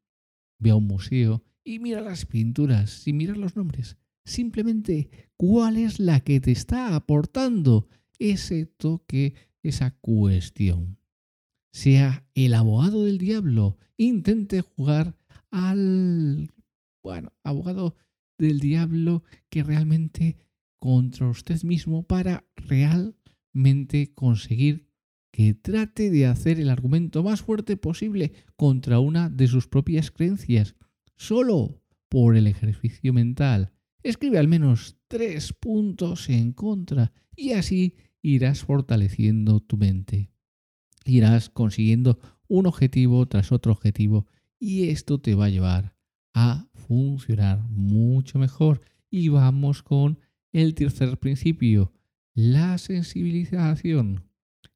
Ve 0.59 0.69
a 0.69 0.75
un 0.77 0.87
museo 0.87 1.43
y 1.65 1.79
mira 1.79 1.99
las 1.99 2.25
pinturas, 2.25 3.05
y 3.05 3.11
mira 3.11 3.35
los 3.35 3.57
nombres. 3.57 3.97
Simplemente, 4.23 5.09
¿cuál 5.35 5.75
es 5.75 5.99
la 5.99 6.21
que 6.21 6.39
te 6.39 6.51
está 6.51 6.95
aportando 6.95 7.89
ese 8.17 8.65
toque, 8.65 9.35
esa 9.61 9.91
cuestión? 9.91 10.97
Sea 11.73 12.25
el 12.33 12.53
abogado 12.53 13.03
del 13.03 13.17
diablo, 13.17 13.77
intente 13.97 14.61
jugar 14.61 15.17
al, 15.51 16.49
bueno, 17.03 17.33
abogado 17.43 17.97
del 18.37 18.61
diablo 18.61 19.23
que 19.49 19.63
realmente 19.63 20.37
contra 20.83 21.29
usted 21.29 21.63
mismo 21.63 22.03
para 22.03 22.45
realmente 22.57 24.13
conseguir 24.13 24.89
que 25.31 25.53
trate 25.53 26.09
de 26.09 26.25
hacer 26.25 26.59
el 26.59 26.69
argumento 26.69 27.23
más 27.23 27.41
fuerte 27.41 27.77
posible 27.77 28.33
contra 28.57 28.99
una 28.99 29.29
de 29.29 29.47
sus 29.47 29.69
propias 29.69 30.11
creencias, 30.11 30.75
solo 31.15 31.81
por 32.09 32.35
el 32.35 32.47
ejercicio 32.47 33.13
mental. 33.13 33.71
Escribe 34.03 34.39
al 34.39 34.49
menos 34.49 34.97
tres 35.07 35.53
puntos 35.53 36.27
en 36.27 36.51
contra 36.51 37.13
y 37.33 37.53
así 37.53 37.95
irás 38.21 38.65
fortaleciendo 38.65 39.61
tu 39.61 39.77
mente. 39.77 40.31
Irás 41.05 41.49
consiguiendo 41.49 42.19
un 42.49 42.65
objetivo 42.65 43.25
tras 43.25 43.53
otro 43.53 43.71
objetivo 43.71 44.27
y 44.59 44.89
esto 44.89 45.21
te 45.21 45.33
va 45.33 45.45
a 45.45 45.49
llevar 45.49 45.95
a 46.33 46.67
funcionar 46.73 47.63
mucho 47.69 48.37
mejor. 48.37 48.81
Y 49.09 49.29
vamos 49.29 49.81
con 49.81 50.19
el 50.53 50.75
tercer 50.75 51.17
principio, 51.17 51.91
la 52.33 52.77
sensibilización. 52.77 54.29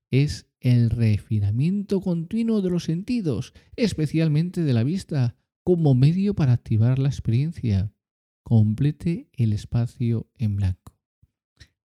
Es 0.10 0.50
el 0.60 0.90
refinamiento 0.90 2.02
continuo 2.02 2.62
de 2.62 2.70
los 2.70 2.84
sentidos, 2.84 3.54
especialmente 3.76 4.64
de 4.64 4.74
la 4.74 4.84
vista, 4.84 5.36
como 5.64 5.94
medio 5.94 6.34
para 6.34 6.54
activar 6.54 6.98
la 6.98 7.10
experiencia. 7.10 7.94
Complete 8.44 9.30
el 9.34 9.54
espacio 9.54 10.30
en 10.36 10.56
blanco. 10.56 10.98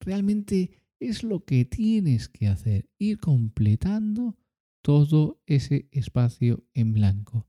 Realmente 0.01 0.71
es 1.01 1.23
lo 1.23 1.45
que 1.45 1.65
tienes 1.65 2.29
que 2.29 2.47
hacer, 2.47 2.89
ir 2.99 3.19
completando 3.19 4.39
todo 4.81 5.41
ese 5.47 5.89
espacio 5.91 6.65
en 6.75 6.93
blanco. 6.93 7.47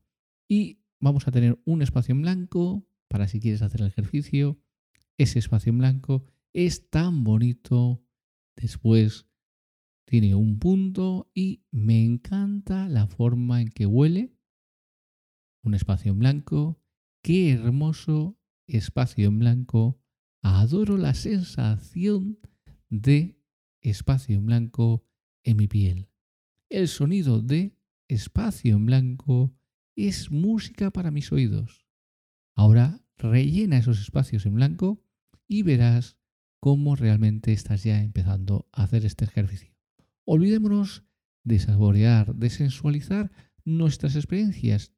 Y 0.48 0.80
vamos 1.00 1.26
a 1.26 1.30
tener 1.30 1.60
un 1.64 1.82
espacio 1.82 2.12
en 2.12 2.22
blanco 2.22 2.86
para 3.08 3.28
si 3.28 3.40
quieres 3.40 3.62
hacer 3.62 3.80
el 3.80 3.88
ejercicio. 3.88 4.58
Ese 5.16 5.38
espacio 5.38 5.70
en 5.70 5.78
blanco 5.78 6.24
es 6.54 6.88
tan 6.88 7.24
bonito. 7.24 8.02
Después 8.56 9.26
tiene 10.06 10.34
un 10.34 10.58
punto 10.58 11.30
y 11.34 11.64
me 11.70 12.02
encanta 12.02 12.88
la 12.88 13.06
forma 13.08 13.60
en 13.60 13.68
que 13.68 13.84
huele. 13.84 14.32
Un 15.62 15.74
espacio 15.74 16.12
en 16.12 16.20
blanco. 16.20 16.80
Qué 17.22 17.50
hermoso 17.50 18.38
espacio 18.66 19.28
en 19.28 19.40
blanco. 19.40 20.00
Adoro 20.40 20.96
la 20.96 21.14
sensación 21.14 22.38
de 22.88 23.36
espacio 23.80 24.36
en 24.36 24.46
blanco 24.46 25.04
en 25.42 25.56
mi 25.56 25.66
piel. 25.66 26.08
El 26.68 26.88
sonido 26.88 27.42
de 27.42 27.76
espacio 28.08 28.76
en 28.76 28.86
blanco 28.86 29.54
es 29.96 30.30
música 30.30 30.90
para 30.90 31.10
mis 31.10 31.32
oídos. 31.32 31.86
Ahora 32.54 33.00
rellena 33.16 33.78
esos 33.78 34.00
espacios 34.00 34.46
en 34.46 34.54
blanco 34.54 35.02
y 35.48 35.62
verás 35.62 36.18
cómo 36.64 36.96
realmente 36.96 37.52
estás 37.52 37.84
ya 37.84 38.02
empezando 38.02 38.70
a 38.72 38.84
hacer 38.84 39.04
este 39.04 39.26
ejercicio. 39.26 39.76
Olvidémonos 40.24 41.04
de 41.42 41.58
saborear, 41.58 42.34
de 42.34 42.48
sensualizar 42.48 43.30
nuestras 43.66 44.16
experiencias. 44.16 44.94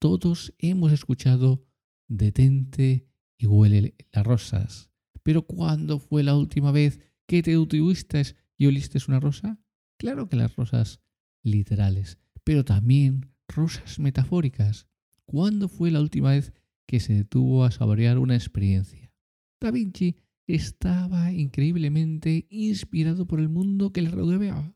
Todos 0.00 0.52
hemos 0.58 0.90
escuchado 0.90 1.64
detente 2.08 3.06
y 3.38 3.46
huele 3.46 3.94
las 4.10 4.26
rosas. 4.26 4.90
Pero 5.22 5.46
¿cuándo 5.46 6.00
fue 6.00 6.24
la 6.24 6.34
última 6.34 6.72
vez 6.72 6.98
que 7.28 7.44
te 7.44 7.56
detuviste 7.56 8.24
y 8.56 8.66
oliste 8.66 8.98
una 9.06 9.20
rosa? 9.20 9.60
Claro 9.96 10.28
que 10.28 10.34
las 10.34 10.56
rosas 10.56 11.00
literales, 11.44 12.18
pero 12.42 12.64
también 12.64 13.32
rosas 13.46 14.00
metafóricas. 14.00 14.88
¿Cuándo 15.24 15.68
fue 15.68 15.92
la 15.92 16.00
última 16.00 16.30
vez 16.30 16.52
que 16.88 16.98
se 16.98 17.14
detuvo 17.14 17.62
a 17.62 17.70
saborear 17.70 18.18
una 18.18 18.34
experiencia? 18.34 19.14
Da 19.60 19.70
Vinci 19.70 20.16
estaba 20.54 21.32
increíblemente 21.32 22.46
inspirado 22.50 23.26
por 23.26 23.40
el 23.40 23.48
mundo 23.48 23.92
que 23.92 24.02
le 24.02 24.10
rodeaba. 24.10 24.74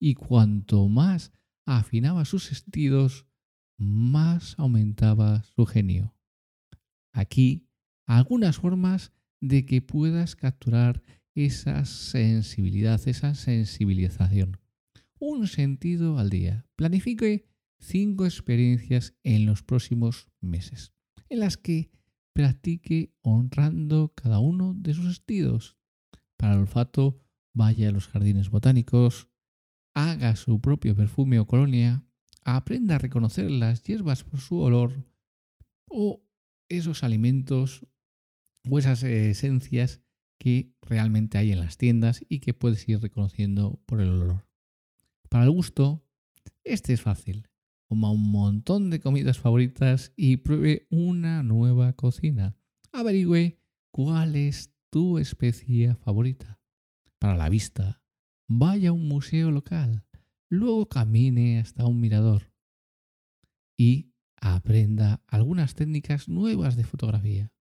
Y 0.00 0.14
cuanto 0.14 0.88
más 0.88 1.32
afinaba 1.66 2.24
sus 2.24 2.44
sentidos, 2.44 3.26
más 3.78 4.58
aumentaba 4.58 5.42
su 5.42 5.66
genio. 5.66 6.14
Aquí 7.12 7.68
algunas 8.06 8.56
formas 8.56 9.12
de 9.40 9.66
que 9.66 9.82
puedas 9.82 10.34
capturar 10.34 11.02
esa 11.34 11.84
sensibilidad, 11.84 13.00
esa 13.06 13.34
sensibilización. 13.34 14.58
Un 15.20 15.46
sentido 15.46 16.18
al 16.18 16.30
día. 16.30 16.66
Planifique 16.76 17.46
cinco 17.78 18.24
experiencias 18.24 19.14
en 19.22 19.46
los 19.46 19.62
próximos 19.62 20.28
meses, 20.40 20.92
en 21.28 21.40
las 21.40 21.56
que 21.56 21.90
practique 22.38 23.12
honrando 23.22 24.12
cada 24.14 24.38
uno 24.38 24.72
de 24.72 24.94
sus 24.94 25.16
sentidos. 25.16 25.76
Para 26.36 26.52
el 26.52 26.60
olfato, 26.60 27.20
vaya 27.52 27.88
a 27.88 27.90
los 27.90 28.06
jardines 28.06 28.48
botánicos, 28.48 29.28
haga 29.92 30.36
su 30.36 30.60
propio 30.60 30.94
perfume 30.94 31.40
o 31.40 31.48
colonia, 31.48 32.04
aprenda 32.44 32.94
a 32.94 32.98
reconocer 32.98 33.50
las 33.50 33.82
hierbas 33.82 34.22
por 34.22 34.38
su 34.38 34.60
olor 34.60 35.04
o 35.88 36.22
esos 36.68 37.02
alimentos 37.02 37.84
o 38.70 38.78
esas 38.78 39.02
esencias 39.02 40.00
que 40.38 40.70
realmente 40.80 41.38
hay 41.38 41.50
en 41.50 41.58
las 41.58 41.76
tiendas 41.76 42.24
y 42.28 42.38
que 42.38 42.54
puedes 42.54 42.88
ir 42.88 43.00
reconociendo 43.00 43.82
por 43.84 44.00
el 44.00 44.10
olor. 44.10 44.46
Para 45.28 45.42
el 45.42 45.50
gusto, 45.50 46.04
este 46.62 46.92
es 46.92 47.02
fácil 47.02 47.47
coma 47.88 48.10
un 48.10 48.30
montón 48.30 48.90
de 48.90 49.00
comidas 49.00 49.38
favoritas 49.38 50.12
y 50.14 50.36
pruebe 50.36 50.86
una 50.90 51.42
nueva 51.42 51.94
cocina. 51.94 52.54
Averigüe 52.92 53.58
cuál 53.90 54.36
es 54.36 54.74
tu 54.90 55.18
especie 55.18 55.94
favorita. 55.94 56.60
Para 57.18 57.36
la 57.36 57.48
vista, 57.48 58.02
vaya 58.46 58.90
a 58.90 58.92
un 58.92 59.08
museo 59.08 59.50
local, 59.50 60.04
luego 60.50 60.88
camine 60.88 61.60
hasta 61.60 61.86
un 61.86 61.98
mirador 61.98 62.52
y 63.76 64.12
aprenda 64.36 65.22
algunas 65.26 65.74
técnicas 65.74 66.28
nuevas 66.28 66.76
de 66.76 66.84
fotografía. 66.84 67.52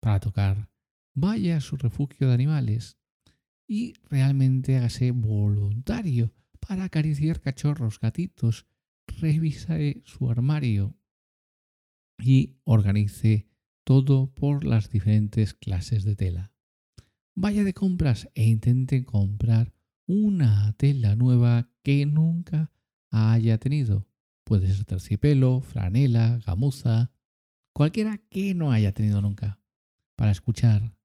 Para 0.00 0.20
tocar, 0.20 0.70
vaya 1.14 1.56
a 1.56 1.60
su 1.60 1.76
refugio 1.76 2.28
de 2.28 2.34
animales 2.34 2.98
y 3.66 3.94
realmente 4.10 4.76
hágase 4.76 5.10
voluntario 5.10 6.34
para 6.60 6.84
acariciar 6.84 7.40
cachorros, 7.40 7.98
gatitos 7.98 8.66
revise 9.20 10.02
su 10.04 10.30
armario 10.30 10.96
y 12.18 12.56
organice 12.64 13.48
todo 13.84 14.32
por 14.34 14.64
las 14.64 14.90
diferentes 14.90 15.54
clases 15.54 16.04
de 16.04 16.16
tela. 16.16 16.52
Vaya 17.34 17.64
de 17.64 17.72
compras 17.72 18.28
e 18.34 18.44
intente 18.46 19.04
comprar 19.04 19.72
una 20.06 20.72
tela 20.76 21.14
nueva 21.16 21.70
que 21.82 22.04
nunca 22.04 22.70
haya 23.10 23.58
tenido. 23.58 24.06
Puede 24.44 24.66
ser 24.66 24.84
terciopelo, 24.84 25.60
franela, 25.60 26.40
gamuza, 26.44 27.12
cualquiera 27.72 28.18
que 28.18 28.54
no 28.54 28.72
haya 28.72 28.92
tenido 28.92 29.22
nunca. 29.22 29.60
Para 30.16 30.32
escuchar, 30.32 30.96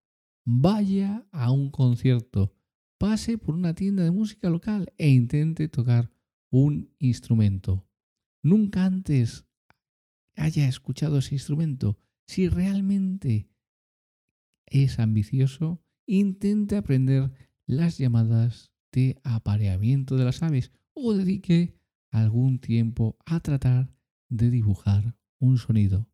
vaya 0.43 1.25
a 1.31 1.51
un 1.51 1.69
concierto, 1.69 2.55
pase 2.97 3.37
por 3.37 3.55
una 3.55 3.75
tienda 3.75 4.03
de 4.03 4.11
música 4.11 4.49
local 4.49 4.91
e 4.97 5.09
intente 5.09 5.67
tocar 5.67 6.11
un 6.49 6.89
instrumento 6.99 7.85
nunca 8.43 8.85
antes 8.85 9.45
haya 10.35 10.67
escuchado 10.67 11.19
ese 11.19 11.35
instrumento, 11.35 11.97
si 12.27 12.49
realmente 12.49 13.47
es 14.67 14.99
ambicioso, 14.99 15.83
intente 16.05 16.75
aprender 16.75 17.31
las 17.65 17.97
llamadas 17.97 18.71
de 18.91 19.19
apareamiento 19.23 20.15
de 20.15 20.25
las 20.25 20.43
aves 20.43 20.71
o 20.93 21.13
dedique 21.13 21.75
algún 22.11 22.59
tiempo 22.59 23.17
a 23.25 23.39
tratar 23.39 23.91
de 24.29 24.49
dibujar 24.49 25.15
un 25.39 25.57
sonido. 25.57 26.09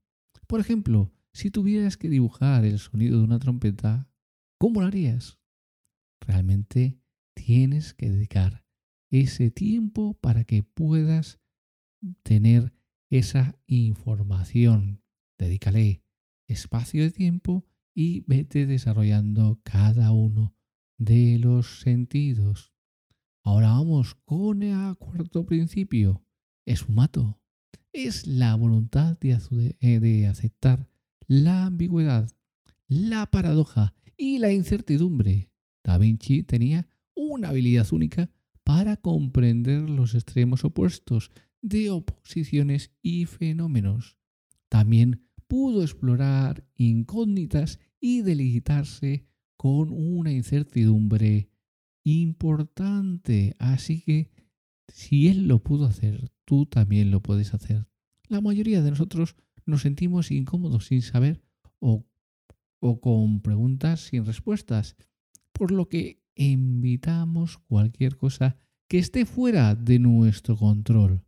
Por 0.48 0.60
ejemplo, 0.60 1.12
si 1.34 1.52
tuvieras 1.52 1.98
que 1.98 2.10
dibujar 2.10 2.66
el 2.66 2.80
sonido 2.80 3.20
de 3.20 3.24
una 3.24 3.40
trompeta, 3.40 4.10
¿cómo 4.58 4.82
lo 4.82 4.88
harías? 4.88 5.40
Realmente 6.22 7.00
tienes 7.34 7.94
que 7.94 8.10
dedicar 8.10 8.66
ese 9.10 9.52
tiempo 9.52 10.16
para 10.16 10.44
que 10.44 10.64
puedas 10.64 11.40
tener 12.24 12.74
esa 13.10 13.58
información. 13.68 15.02
Dedícale 15.38 16.04
espacio 16.48 17.04
de 17.04 17.12
tiempo 17.12 17.66
y 17.94 18.22
vete 18.28 18.66
desarrollando 18.66 19.60
cada 19.64 20.12
uno 20.12 20.56
de 20.98 21.40
los 21.40 21.82
sentidos. 21.82 22.74
Ahora 23.44 23.70
vamos 23.70 24.16
con 24.26 24.64
el 24.64 24.96
cuarto 24.98 25.46
principio. 25.46 26.24
Esfumato. 26.66 27.40
Es 27.94 28.28
la 28.28 28.54
voluntad 28.56 29.18
de, 29.20 29.76
eh, 29.80 30.00
de 30.00 30.28
aceptar 30.28 30.88
la 31.28 31.66
ambigüedad, 31.66 32.30
la 32.88 33.26
paradoja 33.32 33.96
y 34.16 34.38
la 34.38 34.52
incertidumbre. 34.52 35.50
Da 35.84 35.98
Vinci 35.98 36.44
tenía 36.44 36.88
una 37.16 37.50
habilidad 37.50 37.88
única 37.92 38.30
para 38.64 38.98
comprender 38.98 39.90
los 39.90 40.14
extremos 40.14 40.64
opuestos 40.64 41.32
de 41.62 41.90
oposiciones 41.90 42.92
y 43.02 43.26
fenómenos. 43.26 44.18
También 44.70 45.26
pudo 45.48 45.82
explorar 45.82 46.66
incógnitas 46.76 47.80
y 48.00 48.22
deleitarse 48.22 49.26
con 49.58 49.92
una 49.92 50.32
incertidumbre 50.32 51.50
importante. 52.04 53.56
Así 53.60 54.02
que 54.02 54.32
si 54.88 55.28
él 55.28 55.48
lo 55.48 55.62
pudo 55.64 55.86
hacer, 55.86 56.32
tú 56.46 56.66
también 56.66 57.12
lo 57.12 57.22
puedes 57.22 57.54
hacer. 57.54 57.88
La 58.28 58.42
mayoría 58.42 58.82
de 58.82 58.92
nosotros 58.92 59.36
nos 59.66 59.82
sentimos 59.82 60.32
incómodos 60.32 60.86
sin 60.86 61.02
saber 61.02 61.42
o, 61.80 62.06
o 62.80 63.02
con 63.02 63.42
preguntas 63.42 64.02
sin 64.02 64.26
respuestas, 64.26 64.96
por 65.52 65.72
lo 65.72 65.90
que 65.90 66.22
invitamos 66.36 67.58
cualquier 67.58 68.18
cosa 68.18 68.58
que 68.88 69.00
esté 69.00 69.26
fuera 69.26 69.76
de 69.76 70.00
nuestro 70.00 70.56
control 70.56 71.24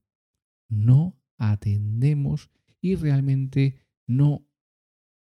no 0.72 1.20
atendemos 1.38 2.50
y 2.82 2.96
realmente 2.96 3.86
no 4.08 4.48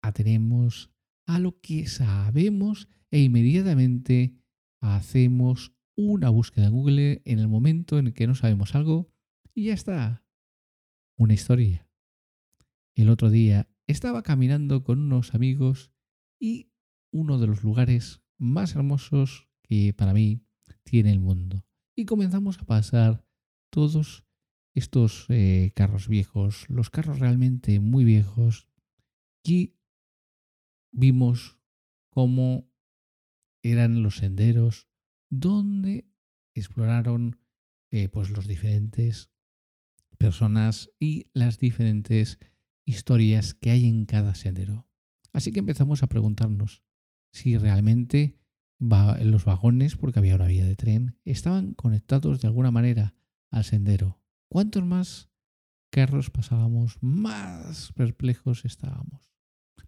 atenemos 0.02 0.92
a 1.26 1.38
lo 1.38 1.60
que 1.60 1.86
sabemos 1.86 2.88
e 3.10 3.20
inmediatamente 3.20 4.36
hacemos 4.80 5.74
una 5.96 6.28
búsqueda 6.30 6.66
en 6.66 6.72
Google 6.72 7.22
en 7.24 7.38
el 7.38 7.48
momento 7.48 7.98
en 7.98 8.08
el 8.08 8.14
que 8.14 8.26
no 8.26 8.34
sabemos 8.34 8.74
algo 8.74 9.12
y 9.54 9.64
ya 9.66 9.74
está. 9.74 10.24
Una 11.18 11.34
historia. 11.34 11.88
El 12.94 13.10
otro 13.10 13.30
día 13.30 13.68
estaba 13.86 14.22
caminando 14.22 14.84
con 14.84 14.98
unos 15.00 15.34
amigos 15.34 15.92
y 16.40 16.70
uno 17.12 17.38
de 17.38 17.46
los 17.46 17.62
lugares 17.62 18.22
más 18.38 18.74
hermosos 18.74 19.48
que 19.62 19.92
para 19.94 20.12
mí 20.12 20.42
tiene 20.84 21.12
el 21.12 21.20
mundo. 21.20 21.64
Y 21.96 22.04
comenzamos 22.04 22.58
a 22.58 22.64
pasar 22.64 23.24
todos 23.70 24.24
estos 24.74 25.26
eh, 25.28 25.72
carros 25.74 26.08
viejos, 26.08 26.66
los 26.68 26.90
carros 26.90 27.18
realmente 27.18 27.80
muy 27.80 28.04
viejos, 28.04 28.68
y 29.42 29.76
vimos 30.92 31.58
cómo 32.10 32.70
eran 33.62 34.02
los 34.02 34.16
senderos 34.16 34.88
donde 35.28 36.08
exploraron 36.54 37.40
eh, 37.90 38.08
pues 38.08 38.30
los 38.30 38.46
diferentes 38.46 39.30
personas 40.18 40.90
y 40.98 41.30
las 41.32 41.58
diferentes 41.58 42.38
historias 42.84 43.54
que 43.54 43.70
hay 43.70 43.86
en 43.86 44.04
cada 44.04 44.34
sendero. 44.34 44.86
Así 45.32 45.52
que 45.52 45.60
empezamos 45.60 46.02
a 46.02 46.08
preguntarnos 46.08 46.82
si 47.32 47.56
realmente 47.56 48.38
los 48.78 49.44
vagones, 49.44 49.96
porque 49.96 50.18
había 50.18 50.34
una 50.34 50.46
vía 50.46 50.64
de 50.64 50.74
tren, 50.74 51.18
estaban 51.24 51.74
conectados 51.74 52.40
de 52.40 52.48
alguna 52.48 52.70
manera 52.70 53.14
al 53.50 53.64
sendero. 53.64 54.19
Cuantos 54.52 54.84
más 54.84 55.30
carros 55.92 56.28
pasábamos, 56.28 56.98
más 57.00 57.92
perplejos 57.92 58.64
estábamos. 58.64 59.30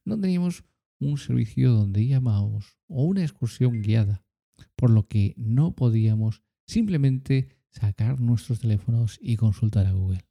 No 0.04 0.20
teníamos 0.20 0.62
un 1.00 1.18
servicio 1.18 1.72
donde 1.72 2.06
llamábamos 2.06 2.78
o 2.86 3.02
una 3.02 3.22
excursión 3.22 3.82
guiada, 3.82 4.24
por 4.76 4.90
lo 4.90 5.08
que 5.08 5.34
no 5.36 5.74
podíamos 5.74 6.44
simplemente 6.64 7.48
sacar 7.70 8.20
nuestros 8.20 8.60
teléfonos 8.60 9.18
y 9.20 9.36
consultar 9.36 9.86
a 9.86 9.92
Google. 9.94 10.24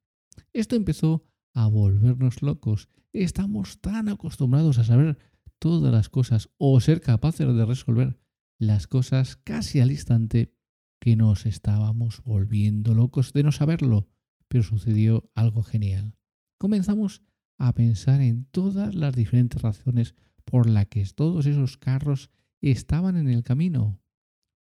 Esto 0.54 0.78
empezó 0.78 1.26
a 1.54 1.68
volvernos 1.68 2.42
locos. 2.42 2.88
Estamos 3.12 3.82
tan 3.82 4.08
acostumbrados 4.08 4.78
a 4.78 4.86
saber 4.86 5.18
todas 5.60 5.92
las 5.92 6.08
cosas 6.08 6.50
o 6.58 6.80
ser 6.80 7.02
capaces 7.02 7.54
de 7.54 7.66
resolver 7.66 8.18
las 8.58 8.88
cosas 8.88 9.36
casi 9.36 9.82
al 9.82 9.92
instante 9.92 10.56
que 11.02 11.18
nos 11.18 11.46
estábamos 11.46 12.24
volviendo 12.24 12.94
locos 12.94 13.34
de 13.34 13.44
no 13.44 13.52
saberlo, 13.52 14.08
pero 14.52 14.66
sucedió 14.66 15.32
algo 15.34 15.64
genial. 15.64 16.14
Comenzamos 16.58 17.24
a 17.58 17.74
pensar 17.74 18.20
en 18.20 18.44
todas 18.52 18.94
las 18.94 19.16
diferentes 19.16 19.62
razones 19.62 20.14
por 20.44 20.70
las 20.70 20.88
que 20.88 21.06
todos 21.06 21.46
esos 21.46 21.78
carros 21.78 22.32
estaban 22.60 23.16
en 23.16 23.30
el 23.30 23.44
camino. 23.44 24.04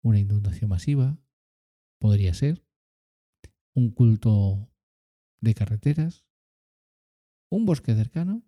Una 0.03 0.18
inundación 0.18 0.70
masiva, 0.70 1.18
podría 1.99 2.33
ser, 2.33 2.64
un 3.75 3.90
culto 3.90 4.73
de 5.42 5.53
carreteras, 5.53 6.25
un 7.51 7.66
bosque 7.66 7.94
cercano. 7.94 8.42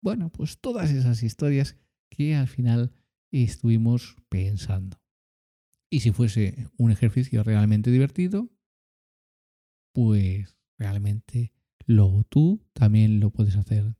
Bueno, 0.00 0.30
pues 0.30 0.60
todas 0.60 0.92
esas 0.92 1.24
historias 1.24 1.76
que 2.10 2.36
al 2.36 2.46
final 2.46 2.92
estuvimos 3.32 4.14
pensando. 4.28 5.02
Y 5.90 5.98
si 5.98 6.12
fuese 6.12 6.68
un 6.76 6.92
ejercicio 6.92 7.42
realmente 7.42 7.90
divertido, 7.90 8.52
pues 9.98 10.56
realmente 10.78 11.52
lo 11.84 12.22
tú 12.28 12.64
también 12.72 13.18
lo 13.18 13.30
puedes 13.30 13.56
hacer. 13.56 13.96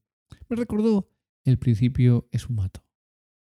Me 0.49 0.55
recordó 0.55 1.11
el 1.43 1.59
principio 1.59 2.29
es 2.31 2.49
un 2.49 2.55
mato, 2.55 2.87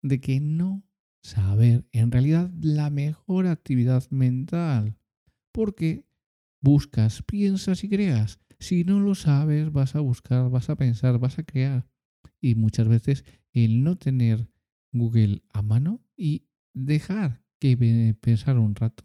de 0.02 0.20
que 0.20 0.40
no 0.40 0.83
saber 1.22 1.87
en 1.92 2.11
realidad 2.11 2.50
la 2.61 2.90
mejor 2.90 3.46
actividad 3.46 4.11
mental, 4.11 4.98
porque 5.52 6.05
buscas, 6.61 7.22
piensas 7.22 7.85
y 7.85 7.88
creas. 7.88 8.40
Si 8.59 8.83
no 8.83 8.98
lo 8.98 9.14
sabes, 9.14 9.70
vas 9.70 9.94
a 9.94 10.00
buscar, 10.00 10.50
vas 10.50 10.68
a 10.68 10.74
pensar, 10.74 11.20
vas 11.20 11.38
a 11.38 11.44
crear. 11.44 11.87
Y 12.40 12.57
muchas 12.57 12.88
veces 12.88 13.24
el 13.52 13.85
no 13.85 13.98
tener 13.98 14.48
Google 14.90 15.44
a 15.50 15.62
mano 15.62 16.00
y 16.16 16.48
dejar 16.74 17.44
que 17.61 18.16
pensar 18.20 18.59
un 18.59 18.74
rato, 18.74 19.05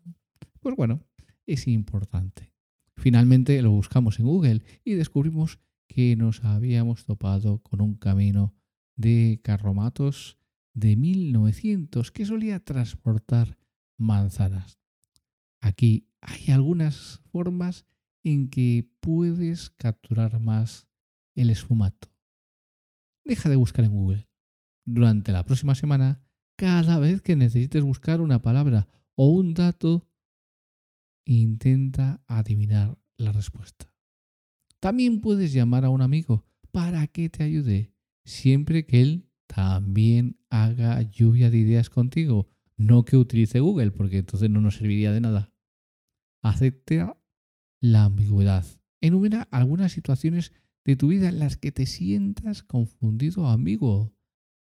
pues 0.60 0.76
bueno, 0.76 1.06
es 1.46 1.68
importante. 1.68 2.57
Finalmente 2.98 3.62
lo 3.62 3.72
buscamos 3.72 4.20
en 4.20 4.26
Google 4.26 4.64
y 4.84 4.94
descubrimos 4.94 5.60
que 5.88 6.16
nos 6.16 6.44
habíamos 6.44 7.06
topado 7.06 7.60
con 7.60 7.82
un 7.82 7.96
camino 7.96 8.54
de 8.96 9.40
carromatos 9.44 10.38
de 10.74 10.96
1900 10.96 12.12
que 12.12 12.26
solía 12.26 12.64
transportar 12.64 13.58
manzanas. 13.98 14.80
Aquí 15.62 16.10
hay 16.22 16.54
algunas 16.54 17.22
formas 17.32 17.86
en 18.24 18.50
que 18.50 18.90
puedes 19.00 19.70
capturar 19.72 20.40
más 20.40 20.88
el 21.36 21.50
esfumato. 21.50 22.10
Deja 23.24 23.50
de 23.50 23.56
buscar 23.56 23.86
en 23.86 23.92
Google. 23.92 24.28
Durante 24.86 25.32
la 25.32 25.44
próxima 25.44 25.76
semana, 25.76 26.22
cada 26.56 26.98
vez 27.00 27.22
que 27.22 27.36
necesites 27.36 27.84
buscar 27.84 28.22
una 28.22 28.42
palabra 28.42 28.88
o 29.16 29.28
un 29.28 29.54
dato, 29.54 30.07
intenta 31.36 32.22
adivinar 32.28 32.98
la 33.18 33.32
respuesta. 33.32 33.92
También 34.80 35.22
puedes 35.22 35.54
llamar 35.54 35.86
a 35.86 35.90
un 35.90 36.02
amigo 36.02 36.46
para 36.72 37.08
que 37.08 37.30
te 37.30 37.44
ayude, 37.44 37.94
siempre 38.26 38.86
que 38.86 39.02
él 39.02 39.30
también 39.48 40.40
haga 40.50 41.02
lluvia 41.02 41.50
de 41.50 41.58
ideas 41.58 41.90
contigo, 41.90 42.50
no 42.78 43.06
que 43.06 43.18
utilice 43.18 43.60
Google, 43.60 43.92
porque 43.92 44.20
entonces 44.20 44.50
no 44.50 44.62
nos 44.62 44.76
serviría 44.76 45.12
de 45.12 45.22
nada. 45.22 45.52
Acepta 46.44 47.20
la 47.82 48.06
ambigüedad. 48.06 48.66
Enumera 49.02 49.48
algunas 49.52 49.92
situaciones 49.92 50.54
de 50.86 50.96
tu 50.96 51.08
vida 51.10 51.30
en 51.30 51.40
las 51.40 51.58
que 51.58 51.72
te 51.72 51.86
sientas 51.86 52.64
confundido 52.64 53.44
o 53.44 53.48
ambiguo 53.48 54.14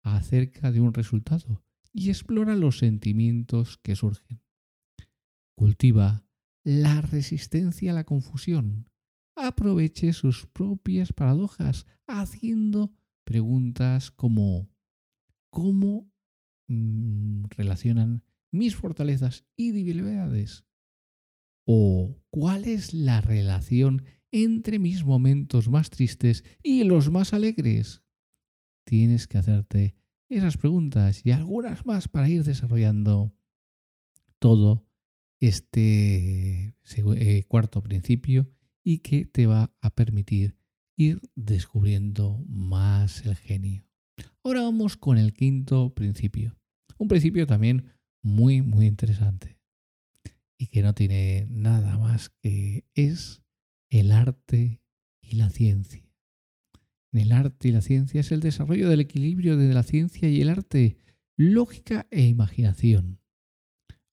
acerca 0.02 0.72
de 0.72 0.80
un 0.80 0.94
resultado 0.94 1.62
y 1.92 2.10
explora 2.10 2.56
los 2.56 2.78
sentimientos 2.78 3.78
que 3.78 3.96
surgen. 3.96 4.40
Cultiva 5.56 6.25
la 6.66 7.00
resistencia 7.00 7.92
a 7.92 7.94
la 7.94 8.02
confusión. 8.02 8.90
Aproveche 9.36 10.12
sus 10.12 10.48
propias 10.48 11.12
paradojas 11.12 11.86
haciendo 12.08 12.92
preguntas 13.24 14.10
como 14.10 14.68
¿cómo 15.50 16.10
mm, 16.66 17.44
relacionan 17.50 18.24
mis 18.50 18.74
fortalezas 18.74 19.46
y 19.56 19.70
debilidades? 19.70 20.64
¿O 21.66 22.20
cuál 22.30 22.64
es 22.64 22.92
la 22.92 23.20
relación 23.20 24.02
entre 24.32 24.80
mis 24.80 25.04
momentos 25.04 25.68
más 25.68 25.88
tristes 25.88 26.42
y 26.64 26.82
los 26.82 27.12
más 27.12 27.32
alegres? 27.32 28.02
Tienes 28.84 29.28
que 29.28 29.38
hacerte 29.38 29.94
esas 30.28 30.56
preguntas 30.56 31.24
y 31.24 31.30
algunas 31.30 31.86
más 31.86 32.08
para 32.08 32.28
ir 32.28 32.42
desarrollando 32.42 33.32
todo 34.40 34.85
este 35.40 36.74
eh, 36.96 37.44
cuarto 37.48 37.82
principio 37.82 38.50
y 38.82 38.98
que 38.98 39.26
te 39.26 39.46
va 39.46 39.72
a 39.80 39.90
permitir 39.90 40.56
ir 40.96 41.20
descubriendo 41.34 42.42
más 42.48 43.24
el 43.26 43.36
genio. 43.36 43.84
Ahora 44.42 44.62
vamos 44.62 44.96
con 44.96 45.18
el 45.18 45.32
quinto 45.32 45.94
principio. 45.94 46.56
Un 46.98 47.08
principio 47.08 47.46
también 47.46 47.92
muy, 48.22 48.62
muy 48.62 48.86
interesante 48.86 49.58
y 50.58 50.68
que 50.68 50.82
no 50.82 50.94
tiene 50.94 51.46
nada 51.50 51.98
más 51.98 52.30
que 52.42 52.84
es 52.94 53.42
el 53.90 54.12
arte 54.12 54.80
y 55.20 55.36
la 55.36 55.50
ciencia. 55.50 56.02
En 57.12 57.20
el 57.20 57.32
arte 57.32 57.68
y 57.68 57.72
la 57.72 57.82
ciencia 57.82 58.20
es 58.20 58.32
el 58.32 58.40
desarrollo 58.40 58.88
del 58.88 59.00
equilibrio 59.00 59.56
de 59.56 59.72
la 59.72 59.82
ciencia 59.82 60.28
y 60.28 60.40
el 60.40 60.48
arte, 60.48 60.96
lógica 61.36 62.06
e 62.10 62.26
imaginación. 62.26 63.20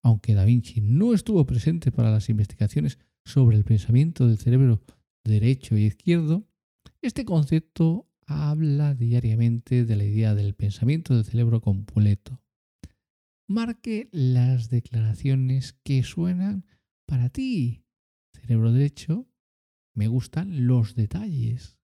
Aunque 0.03 0.33
Da 0.33 0.45
Vinci 0.45 0.81
no 0.81 1.13
estuvo 1.13 1.45
presente 1.45 1.91
para 1.91 2.11
las 2.11 2.29
investigaciones 2.29 2.99
sobre 3.25 3.57
el 3.57 3.63
pensamiento 3.63 4.27
del 4.27 4.37
cerebro 4.37 4.81
derecho 5.23 5.77
y 5.77 5.85
izquierdo, 5.85 6.45
este 7.01 7.23
concepto 7.25 8.09
habla 8.25 8.93
diariamente 8.95 9.85
de 9.85 9.95
la 9.95 10.03
idea 10.03 10.35
del 10.35 10.55
pensamiento 10.55 11.15
del 11.15 11.25
cerebro 11.25 11.61
completo. 11.61 12.41
Marque 13.47 14.09
las 14.11 14.69
declaraciones 14.69 15.73
que 15.83 16.03
suenan 16.03 16.65
para 17.05 17.29
ti. 17.29 17.83
Cerebro 18.33 18.71
derecho, 18.71 19.27
me 19.95 20.07
gustan 20.07 20.67
los 20.67 20.95
detalles. 20.95 21.77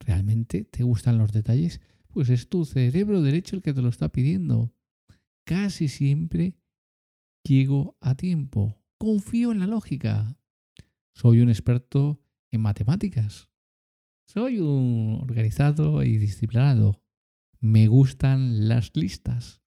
¿Realmente 0.00 0.64
te 0.64 0.82
gustan 0.82 1.18
los 1.18 1.32
detalles? 1.32 1.80
Pues 2.08 2.30
es 2.30 2.48
tu 2.48 2.64
cerebro 2.64 3.22
derecho 3.22 3.56
el 3.56 3.62
que 3.62 3.74
te 3.74 3.82
lo 3.82 3.88
está 3.88 4.10
pidiendo. 4.10 4.72
Casi 5.44 5.88
siempre 5.88 6.56
Llego 7.46 7.98
a 8.00 8.14
tiempo. 8.14 8.80
Confío 8.96 9.52
en 9.52 9.60
la 9.60 9.66
lógica. 9.66 10.38
Soy 11.14 11.40
un 11.40 11.50
experto 11.50 12.22
en 12.50 12.62
matemáticas. 12.62 13.50
Soy 14.26 14.60
un 14.60 15.18
organizado 15.20 16.02
y 16.02 16.16
disciplinado. 16.16 17.02
Me 17.60 17.86
gustan 17.86 18.66
las 18.66 18.96
listas. 18.96 19.60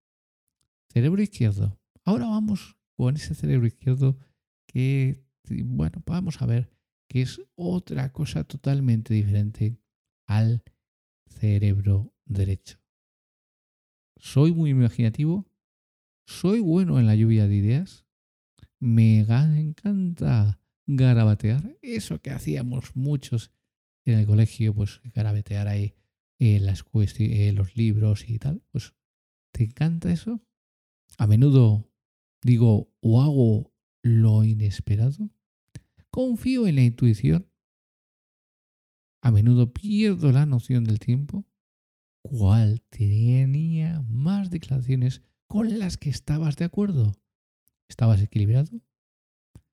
Cerebro 0.91 1.21
izquierdo. 1.21 1.79
Ahora 2.03 2.25
vamos 2.25 2.77
con 2.95 3.15
ese 3.15 3.35
cerebro 3.35 3.67
izquierdo 3.67 4.17
que, 4.65 5.23
bueno, 5.63 6.01
vamos 6.07 6.41
a 6.41 6.47
ver 6.47 6.71
que 7.07 7.21
es 7.21 7.39
otra 7.53 8.11
cosa 8.11 8.43
totalmente 8.43 9.13
diferente 9.13 9.79
al 10.25 10.63
cerebro 11.27 12.11
derecho. 12.25 12.79
Soy 14.17 14.51
muy 14.51 14.71
imaginativo 14.71 15.45
soy 16.27 16.59
bueno 16.59 16.99
en 16.99 17.07
la 17.07 17.15
lluvia 17.15 17.47
de 17.47 17.55
ideas. 17.55 18.05
Me 18.79 19.19
encanta 19.19 20.59
garabatear, 20.85 21.77
eso 21.81 22.21
que 22.21 22.31
hacíamos 22.31 22.95
muchos 22.95 23.51
en 24.05 24.19
el 24.19 24.25
colegio, 24.25 24.75
pues 24.75 25.01
garabatear 25.15 25.67
ahí 25.67 25.95
eh, 26.37 26.59
las 26.59 26.85
eh, 26.93 27.51
los 27.53 27.75
libros 27.75 28.29
y 28.29 28.37
tal, 28.37 28.61
pues 28.71 28.93
¿te 29.51 29.63
encanta 29.63 30.11
eso? 30.11 30.41
A 31.17 31.25
menudo 31.25 31.89
digo 32.43 32.93
o 32.99 33.21
hago 33.21 33.73
lo 34.03 34.43
inesperado. 34.43 35.29
Confío 36.09 36.67
en 36.67 36.75
la 36.75 36.83
intuición. 36.83 37.49
A 39.21 39.31
menudo 39.31 39.73
pierdo 39.73 40.31
la 40.31 40.45
noción 40.45 40.83
del 40.83 40.99
tiempo. 40.99 41.45
¿Cuál 42.21 42.81
tenía 42.89 44.01
más 44.07 44.51
declaraciones 44.51 45.21
con 45.47 45.79
las 45.79 45.97
que 45.97 46.09
estabas 46.09 46.55
de 46.57 46.65
acuerdo? 46.65 47.13
¿Estabas 47.89 48.21
equilibrado? 48.21 48.81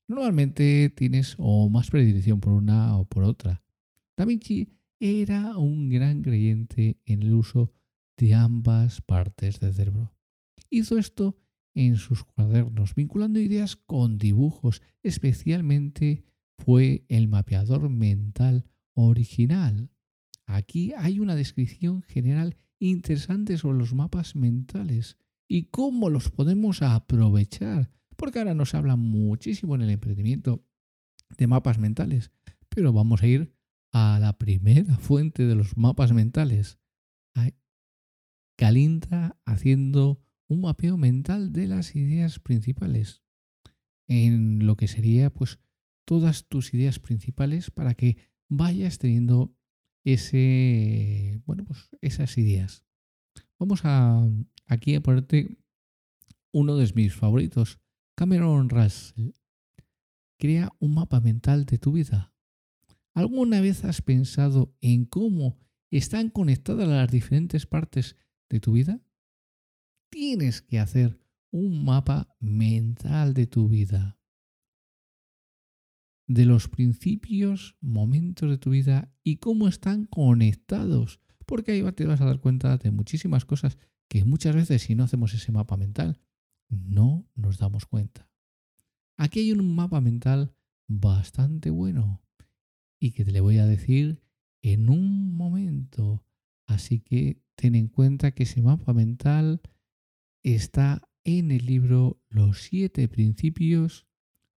Normalmente 0.07 0.91
tienes 0.91 1.35
o 1.39 1.69
más 1.69 1.91
predilección 1.91 2.41
por 2.41 2.53
una 2.53 2.97
o 2.97 3.05
por 3.05 3.25
otra. 3.25 3.63
Da 4.17 4.25
Vinci 4.25 4.69
era 5.01 5.57
un 5.59 5.89
gran 5.89 6.23
creyente 6.23 7.01
en 7.05 7.23
el 7.23 7.35
uso 7.35 7.73
de 8.17 8.35
ambas 8.35 9.01
partes 9.01 9.61
del 9.61 9.75
cerebro. 9.75 10.15
Hizo 10.71 10.99
esto 10.99 11.37
en 11.75 11.97
sus 11.97 12.25
cuadernos, 12.25 12.95
vinculando 12.95 13.41
ideas 13.41 13.77
con 13.77 14.19
dibujos. 14.19 14.83
Especialmente 15.03 16.25
fue 16.59 17.05
el 17.09 17.27
mapeador 17.29 17.89
mental 17.89 18.65
original. 18.95 19.91
Aquí 20.47 20.93
hay 20.97 21.19
una 21.19 21.35
descripción 21.35 22.03
general 22.03 22.57
interesante 22.79 23.59
sobre 23.59 23.79
los 23.79 23.95
mapas 23.95 24.37
mentales 24.37 25.17
y 25.55 25.67
cómo 25.67 26.11
los 26.11 26.33
podemos 26.33 26.83
aprovechar 26.83 27.89
porque 28.17 28.41
ahora 28.41 28.55
nos 28.55 28.75
habla 28.75 28.97
muchísimo 28.97 29.77
en 29.77 29.83
el 29.83 29.91
emprendimiento 29.91 30.67
de 31.39 31.47
mapas 31.47 31.79
mentales, 31.79 32.33
pero 32.69 32.93
vamos 32.93 33.23
a 33.23 33.29
ir 33.29 33.55
a 33.93 34.19
la 34.21 34.37
primera 34.37 34.97
fuente 34.99 35.47
de 35.47 35.55
los 35.55 35.77
mapas 35.77 36.13
mentales. 36.13 36.81
Calinta 38.57 39.39
haciendo 39.45 40.21
un 40.49 40.63
mapeo 40.63 40.97
mental 40.97 41.53
de 41.53 41.69
las 41.69 41.95
ideas 41.95 42.41
principales 42.41 43.23
en 44.09 44.67
lo 44.67 44.77
que 44.77 44.89
sería 44.89 45.31
pues 45.31 45.61
todas 46.05 46.49
tus 46.49 46.75
ideas 46.75 46.99
principales 46.99 47.71
para 47.71 47.95
que 47.95 48.17
vayas 48.49 48.99
teniendo 48.99 49.57
ese 50.03 51.41
bueno 51.47 51.65
pues 51.65 51.91
esas 52.01 52.37
ideas. 52.39 52.85
Vamos 53.57 53.83
a 53.85 54.29
aquí 54.67 54.95
a 54.95 55.01
ponerte 55.01 55.57
uno 56.53 56.77
de 56.77 56.93
mis 56.95 57.15
favoritos, 57.15 57.81
Cameron 58.17 58.69
Russell 58.69 59.31
crea 60.39 60.71
un 60.79 60.95
mapa 60.95 61.21
mental 61.21 61.65
de 61.65 61.79
tu 61.79 61.93
vida. 61.93 62.33
¿Alguna 63.13 63.61
vez 63.61 63.85
has 63.85 64.03
pensado 64.03 64.75
en 64.81 65.05
cómo 65.05 65.59
están 65.91 66.31
conectadas 66.31 66.89
las 66.89 67.11
diferentes 67.11 67.67
partes 67.67 68.17
de 68.49 68.61
tu 68.61 68.73
vida? 68.73 69.01
Tienes 70.11 70.63
que 70.63 70.79
hacer 70.79 71.21
un 71.51 71.85
mapa 71.85 72.35
mental 72.41 73.35
de 73.35 73.47
tu 73.47 73.69
vida. 73.69 74.19
De 76.27 76.47
los 76.47 76.69
principios, 76.69 77.77
momentos 77.81 78.51
de 78.51 78.59
tu 78.59 78.71
vida 78.71 79.13
y 79.23 79.37
cómo 79.37 79.69
están 79.69 80.07
conectados. 80.07 81.21
Porque 81.47 81.73
ahí 81.73 81.93
te 81.93 82.07
vas 82.07 82.21
a 82.21 82.25
dar 82.25 82.41
cuenta 82.41 82.77
de 82.77 82.91
muchísimas 82.91 83.45
cosas 83.45 83.79
que 84.15 84.25
muchas 84.25 84.55
veces 84.55 84.83
si 84.83 84.95
no 84.95 85.03
hacemos 85.03 85.35
ese 85.35 85.51
mapa 85.51 85.77
mental 85.77 86.21
no 86.69 87.29
nos 87.35 87.59
damos 87.59 87.85
cuenta. 87.85 88.31
Aquí 89.17 89.41
hay 89.41 89.51
un 89.51 89.75
mapa 89.75 90.01
mental 90.01 90.55
bastante 90.87 91.69
bueno 91.69 92.23
y 93.01 93.11
que 93.11 93.25
te 93.25 93.33
le 93.33 93.41
voy 93.41 93.59
a 93.59 93.67
decir 93.67 94.23
en 94.63 94.89
un 94.89 95.35
momento. 95.35 96.25
Así 96.65 97.01
que 97.01 97.43
ten 97.57 97.75
en 97.75 97.89
cuenta 97.89 98.31
que 98.31 98.45
ese 98.45 98.63
mapa 98.63 98.95
mental 98.95 99.61
está 100.45 101.03
en 101.25 101.51
el 101.51 101.67
libro 101.67 102.23
Los 102.29 102.63
siete 102.63 103.09
principios 103.09 104.07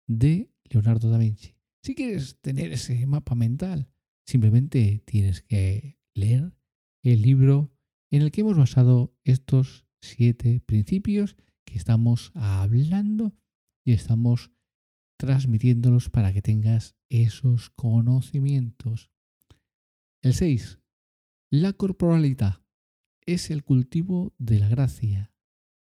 de 0.05 0.51
Leonardo 0.65 1.09
da 1.09 1.17
Vinci. 1.17 1.55
Si 1.81 1.95
quieres 1.95 2.39
tener 2.41 2.73
ese 2.73 3.07
mapa 3.07 3.33
mental, 3.33 3.89
simplemente 4.23 5.01
tienes 5.07 5.41
que 5.41 5.97
leer 6.13 6.53
el 7.01 7.23
libro 7.23 7.71
en 8.11 8.21
el 8.21 8.31
que 8.31 8.41
hemos 8.41 8.57
basado 8.57 9.13
estos 9.23 9.85
siete 10.01 10.61
principios 10.65 11.35
que 11.65 11.77
estamos 11.77 12.31
hablando 12.33 13.35
y 13.83 13.93
estamos 13.93 14.51
transmitiéndolos 15.17 16.09
para 16.09 16.31
que 16.31 16.41
tengas 16.41 16.95
esos 17.09 17.69
conocimientos. 17.71 19.09
El 20.21 20.33
6. 20.33 20.79
La 21.51 21.73
corporalidad 21.73 22.61
es 23.25 23.49
el 23.49 23.63
cultivo 23.63 24.33
de 24.37 24.59
la 24.59 24.69
gracia, 24.69 25.31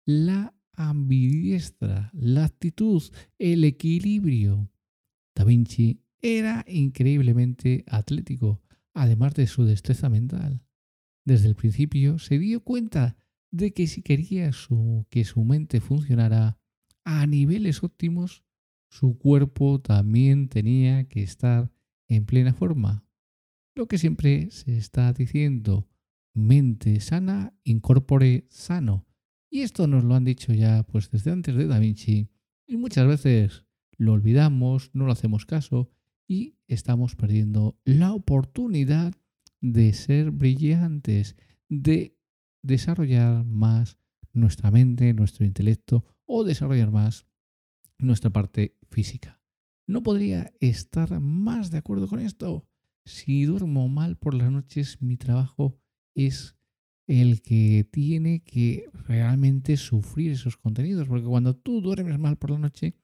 la 0.05 0.55
ambidiestra, 0.75 2.11
la 2.15 2.45
actitud, 2.45 3.03
el 3.39 3.65
equilibrio. 3.65 4.71
Da 5.35 5.45
Vinci 5.45 6.03
era 6.21 6.65
increíblemente 6.69 7.85
atlético, 7.87 8.63
además 8.95 9.35
de 9.35 9.47
su 9.47 9.65
destreza 9.65 10.09
mental. 10.09 10.63
Desde 11.25 11.49
el 11.49 11.55
principio 11.55 12.19
se 12.19 12.39
dio 12.39 12.63
cuenta 12.63 13.17
de 13.51 13.73
que 13.73 13.87
si 13.87 14.03
quería 14.03 14.51
que 15.11 15.25
su 15.25 15.45
mente 15.45 15.81
funcionara 15.81 16.59
a 17.05 17.27
niveles 17.27 17.83
óptimos, 17.83 18.45
su 18.91 19.19
cuerpo 19.19 19.81
también 19.81 20.49
tenía 20.49 21.05
que 21.09 21.23
estar 21.23 21.73
en 22.09 22.27
plena 22.27 22.55
forma. 22.55 23.05
Lo 23.75 23.87
que 23.87 23.99
siempre 23.99 24.51
se 24.51 24.77
está 24.77 25.13
diciendo, 25.13 25.89
mente 26.35 27.01
sana, 27.01 27.55
incorpore 27.65 28.47
sano. 28.51 29.07
Y 29.51 29.61
esto 29.61 29.87
nos 29.87 30.05
lo 30.05 30.15
han 30.15 30.25
dicho 30.25 30.53
ya 30.53 30.83
pues 30.85 31.11
desde 31.11 31.31
antes 31.31 31.55
de 31.55 31.67
Da 31.67 31.79
Vinci 31.79 32.29
y 32.67 32.77
muchas 32.77 33.07
veces 33.07 33.65
lo 33.97 34.13
olvidamos, 34.13 34.91
no 34.95 35.07
lo 35.07 35.13
hacemos 35.13 35.47
caso 35.47 35.91
y 36.27 36.57
estamos 36.67 37.17
perdiendo 37.17 37.79
la 37.85 38.13
oportunidad 38.13 39.15
de 39.63 39.95
ser 39.95 40.33
brillantes, 40.33 41.37
de 41.69 42.19
desarrollar 42.63 43.45
más 43.45 43.97
nuestra 44.35 44.71
mente, 44.71 45.15
nuestro 45.15 45.47
intelecto 45.47 46.05
o 46.27 46.45
desarrollar 46.45 46.91
más 46.91 47.27
nuestra 47.99 48.31
parte 48.31 48.77
física. 48.91 49.41
No 49.87 50.03
podría 50.03 50.53
estar 50.61 51.21
más 51.21 51.71
de 51.71 51.79
acuerdo 51.79 52.09
con 52.09 52.21
esto. 52.21 52.67
Si 53.05 53.45
duermo 53.45 53.89
mal 53.89 54.17
por 54.17 54.35
las 54.35 54.51
noches, 54.51 55.01
mi 55.01 55.17
trabajo 55.17 55.79
es 56.15 56.57
el 57.07 57.43
que 57.43 57.87
tiene 57.91 58.43
que 58.43 58.89
realmente 59.07 59.77
sufrir 59.77 60.33
esos 60.33 60.57
contenidos, 60.57 61.09
porque 61.09 61.27
cuando 61.27 61.57
tú 61.57 61.81
duermes 61.81 62.19
mal 62.19 62.37
por 62.37 62.51
la 62.51 62.59
noche, 62.59 62.97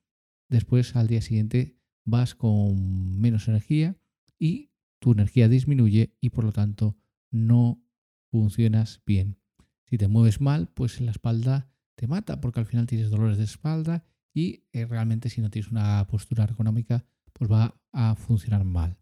después 0.49 0.97
al 0.97 1.09
día 1.09 1.21
siguiente 1.21 1.77
vas 2.05 2.35
con 2.35 3.21
menos 3.21 3.49
energía 3.49 3.97
y 4.39 4.68
tu 4.99 5.13
energía 5.13 5.49
disminuye 5.49 6.17
y 6.21 6.31
por 6.31 6.45
lo 6.45 6.53
tanto 6.53 6.97
no 7.31 7.83
funcionas 8.31 9.03
bien. 9.07 9.39
Si 9.87 9.97
te 9.97 10.09
mueves 10.09 10.41
mal, 10.41 10.69
pues 10.69 11.01
la 11.01 11.11
espalda 11.11 11.71
te 11.95 12.07
mata, 12.07 12.41
porque 12.41 12.61
al 12.61 12.67
final 12.67 12.87
tienes 12.87 13.11
dolores 13.11 13.39
de 13.39 13.45
espalda 13.45 14.05
y 14.35 14.65
eh, 14.73 14.87
realmente 14.87 15.31
si 15.31 15.41
no 15.41 15.51
tienes 15.51 15.71
una 15.71 16.07
postura 16.07 16.45
ergonómica, 16.45 17.05
pues 17.33 17.51
va 17.51 17.81
a 17.93 18.15
funcionar 18.15 18.65
mal. 18.65 18.99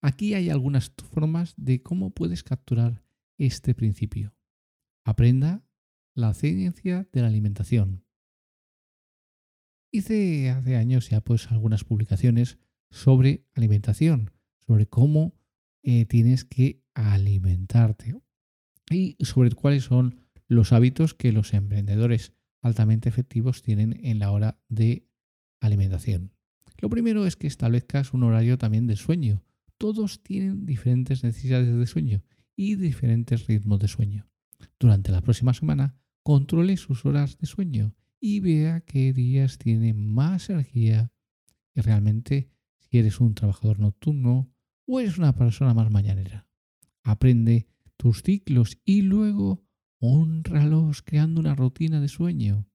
Aquí 0.00 0.34
hay 0.34 0.50
algunas 0.50 0.92
formas 1.10 1.54
de 1.56 1.82
cómo 1.82 2.10
puedes 2.10 2.42
capturar 2.42 3.02
este 3.38 3.74
principio. 3.74 4.34
Aprenda 5.04 5.64
la 6.14 6.34
ciencia 6.34 7.08
de 7.12 7.20
la 7.20 7.28
alimentación. 7.28 8.04
Hice 9.92 10.50
hace 10.50 10.76
años 10.76 11.08
ya 11.08 11.20
pues 11.20 11.50
algunas 11.50 11.84
publicaciones 11.84 12.58
sobre 12.90 13.46
alimentación, 13.54 14.30
sobre 14.66 14.86
cómo 14.86 15.34
eh, 15.82 16.04
tienes 16.06 16.44
que 16.44 16.82
alimentarte 16.94 18.14
y 18.90 19.16
sobre 19.20 19.50
cuáles 19.52 19.84
son 19.84 20.20
los 20.48 20.72
hábitos 20.72 21.14
que 21.14 21.32
los 21.32 21.54
emprendedores 21.54 22.32
altamente 22.62 23.08
efectivos 23.08 23.62
tienen 23.62 23.98
en 24.04 24.18
la 24.18 24.30
hora 24.30 24.58
de 24.68 25.06
alimentación. 25.60 26.32
Lo 26.78 26.90
primero 26.90 27.26
es 27.26 27.36
que 27.36 27.46
establezcas 27.46 28.12
un 28.12 28.22
horario 28.22 28.58
también 28.58 28.86
de 28.86 28.96
sueño. 28.96 29.44
Todos 29.78 30.22
tienen 30.22 30.66
diferentes 30.66 31.24
necesidades 31.24 31.74
de 31.74 31.86
sueño 31.86 32.22
y 32.54 32.76
diferentes 32.76 33.46
ritmos 33.46 33.78
de 33.78 33.88
sueño. 33.88 34.28
Durante 34.78 35.12
la 35.12 35.20
próxima 35.20 35.54
semana, 35.54 35.96
controle 36.22 36.76
sus 36.76 37.04
horas 37.06 37.38
de 37.38 37.46
sueño 37.46 37.94
y 38.20 38.40
vea 38.40 38.80
qué 38.80 39.12
días 39.12 39.58
tiene 39.58 39.94
más 39.94 40.50
energía 40.50 41.12
y 41.74 41.80
realmente 41.80 42.50
si 42.78 42.98
eres 42.98 43.20
un 43.20 43.34
trabajador 43.34 43.78
nocturno 43.78 44.50
o 44.86 45.00
eres 45.00 45.18
una 45.18 45.34
persona 45.34 45.74
más 45.74 45.90
mañanera. 45.90 46.46
Aprende 47.02 47.66
tus 47.96 48.22
ciclos 48.22 48.78
y 48.84 49.02
luego 49.02 49.66
Honralos 49.98 51.02
creando 51.02 51.40
una 51.40 51.54
rutina 51.54 52.00
de 52.00 52.08
sueño. 52.08 52.68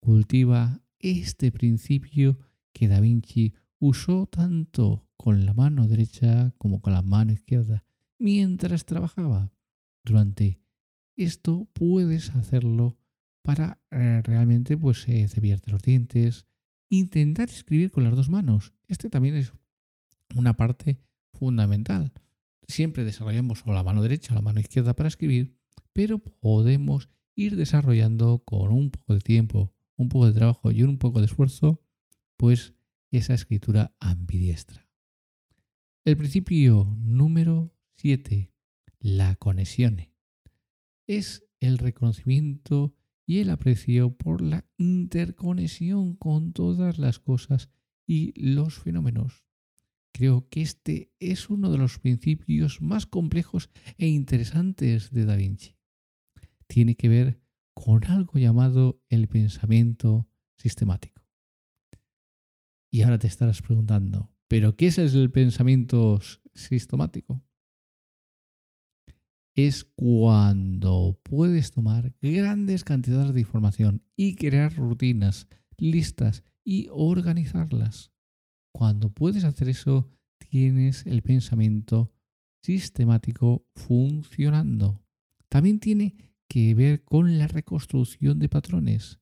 Cultiva 0.00 0.80
este 0.98 1.52
principio 1.52 2.38
que 2.72 2.88
Da 2.88 3.00
Vinci 3.00 3.54
usó 3.78 4.26
tanto 4.26 5.06
con 5.16 5.44
la 5.44 5.52
mano 5.52 5.86
derecha 5.86 6.54
como 6.58 6.80
con 6.80 6.92
la 6.92 7.02
mano 7.02 7.32
izquierda 7.32 7.84
mientras 8.18 8.86
trabajaba. 8.86 9.52
Durante 10.04 10.60
esto 11.16 11.68
puedes 11.72 12.30
hacerlo 12.34 12.98
para 13.42 13.80
eh, 13.90 14.22
realmente 14.24 14.76
pues 14.76 15.06
eh, 15.08 15.28
cepillarte 15.28 15.70
los 15.70 15.82
dientes, 15.82 16.46
intentar 16.88 17.48
escribir 17.48 17.90
con 17.90 18.04
las 18.04 18.16
dos 18.16 18.28
manos. 18.28 18.72
Este 18.88 19.10
también 19.10 19.36
es 19.36 19.52
una 20.34 20.54
parte 20.54 20.98
fundamental. 21.36 22.12
Siempre 22.68 23.04
desarrollamos 23.04 23.62
o 23.64 23.72
la 23.72 23.82
mano 23.82 24.02
derecha 24.02 24.32
o 24.32 24.34
la 24.34 24.42
mano 24.42 24.60
izquierda 24.60 24.94
para 24.94 25.08
escribir, 25.08 25.56
pero 25.92 26.18
podemos 26.18 27.08
ir 27.34 27.56
desarrollando 27.56 28.42
con 28.44 28.72
un 28.72 28.90
poco 28.90 29.14
de 29.14 29.20
tiempo, 29.20 29.72
un 29.96 30.08
poco 30.08 30.26
de 30.26 30.32
trabajo 30.32 30.70
y 30.72 30.82
un 30.82 30.98
poco 30.98 31.20
de 31.20 31.26
esfuerzo, 31.26 31.82
pues 32.36 32.74
esa 33.10 33.34
escritura 33.34 33.94
ambidiestra. 34.00 34.88
El 36.04 36.16
principio 36.16 36.96
número 36.98 37.72
7, 37.96 38.52
la 39.00 39.36
conexión, 39.36 40.08
es 41.06 41.44
el 41.60 41.78
reconocimiento 41.78 42.94
y 43.26 43.40
el 43.40 43.50
aprecio 43.50 44.16
por 44.16 44.40
la 44.40 44.64
interconexión 44.76 46.14
con 46.14 46.52
todas 46.52 46.98
las 46.98 47.18
cosas 47.18 47.70
y 48.06 48.32
los 48.40 48.78
fenómenos. 48.78 49.44
Creo 50.16 50.48
que 50.48 50.62
este 50.62 51.12
es 51.20 51.50
uno 51.50 51.70
de 51.70 51.76
los 51.76 51.98
principios 51.98 52.80
más 52.80 53.04
complejos 53.04 53.68
e 53.98 54.06
interesantes 54.06 55.10
de 55.10 55.26
Da 55.26 55.36
Vinci. 55.36 55.76
Tiene 56.66 56.94
que 56.94 57.10
ver 57.10 57.42
con 57.74 58.02
algo 58.04 58.38
llamado 58.38 58.98
el 59.10 59.28
pensamiento 59.28 60.26
sistemático. 60.56 61.22
Y 62.90 63.02
ahora 63.02 63.18
te 63.18 63.26
estarás 63.26 63.60
preguntando, 63.60 64.32
¿pero 64.48 64.74
qué 64.74 64.86
es 64.86 64.96
el 64.96 65.30
pensamiento 65.30 66.18
sistemático? 66.54 67.44
Es 69.54 69.84
cuando 69.84 71.20
puedes 71.24 71.72
tomar 71.72 72.14
grandes 72.22 72.84
cantidades 72.84 73.34
de 73.34 73.40
información 73.40 74.02
y 74.16 74.34
crear 74.36 74.74
rutinas, 74.76 75.46
listas 75.76 76.42
y 76.64 76.88
organizarlas. 76.90 78.15
Cuando 78.76 79.08
puedes 79.08 79.44
hacer 79.44 79.70
eso, 79.70 80.06
tienes 80.50 81.06
el 81.06 81.22
pensamiento 81.22 82.12
sistemático 82.62 83.64
funcionando. 83.74 85.02
También 85.48 85.80
tiene 85.80 86.14
que 86.46 86.74
ver 86.74 87.02
con 87.02 87.38
la 87.38 87.48
reconstrucción 87.48 88.38
de 88.38 88.50
patrones. 88.50 89.18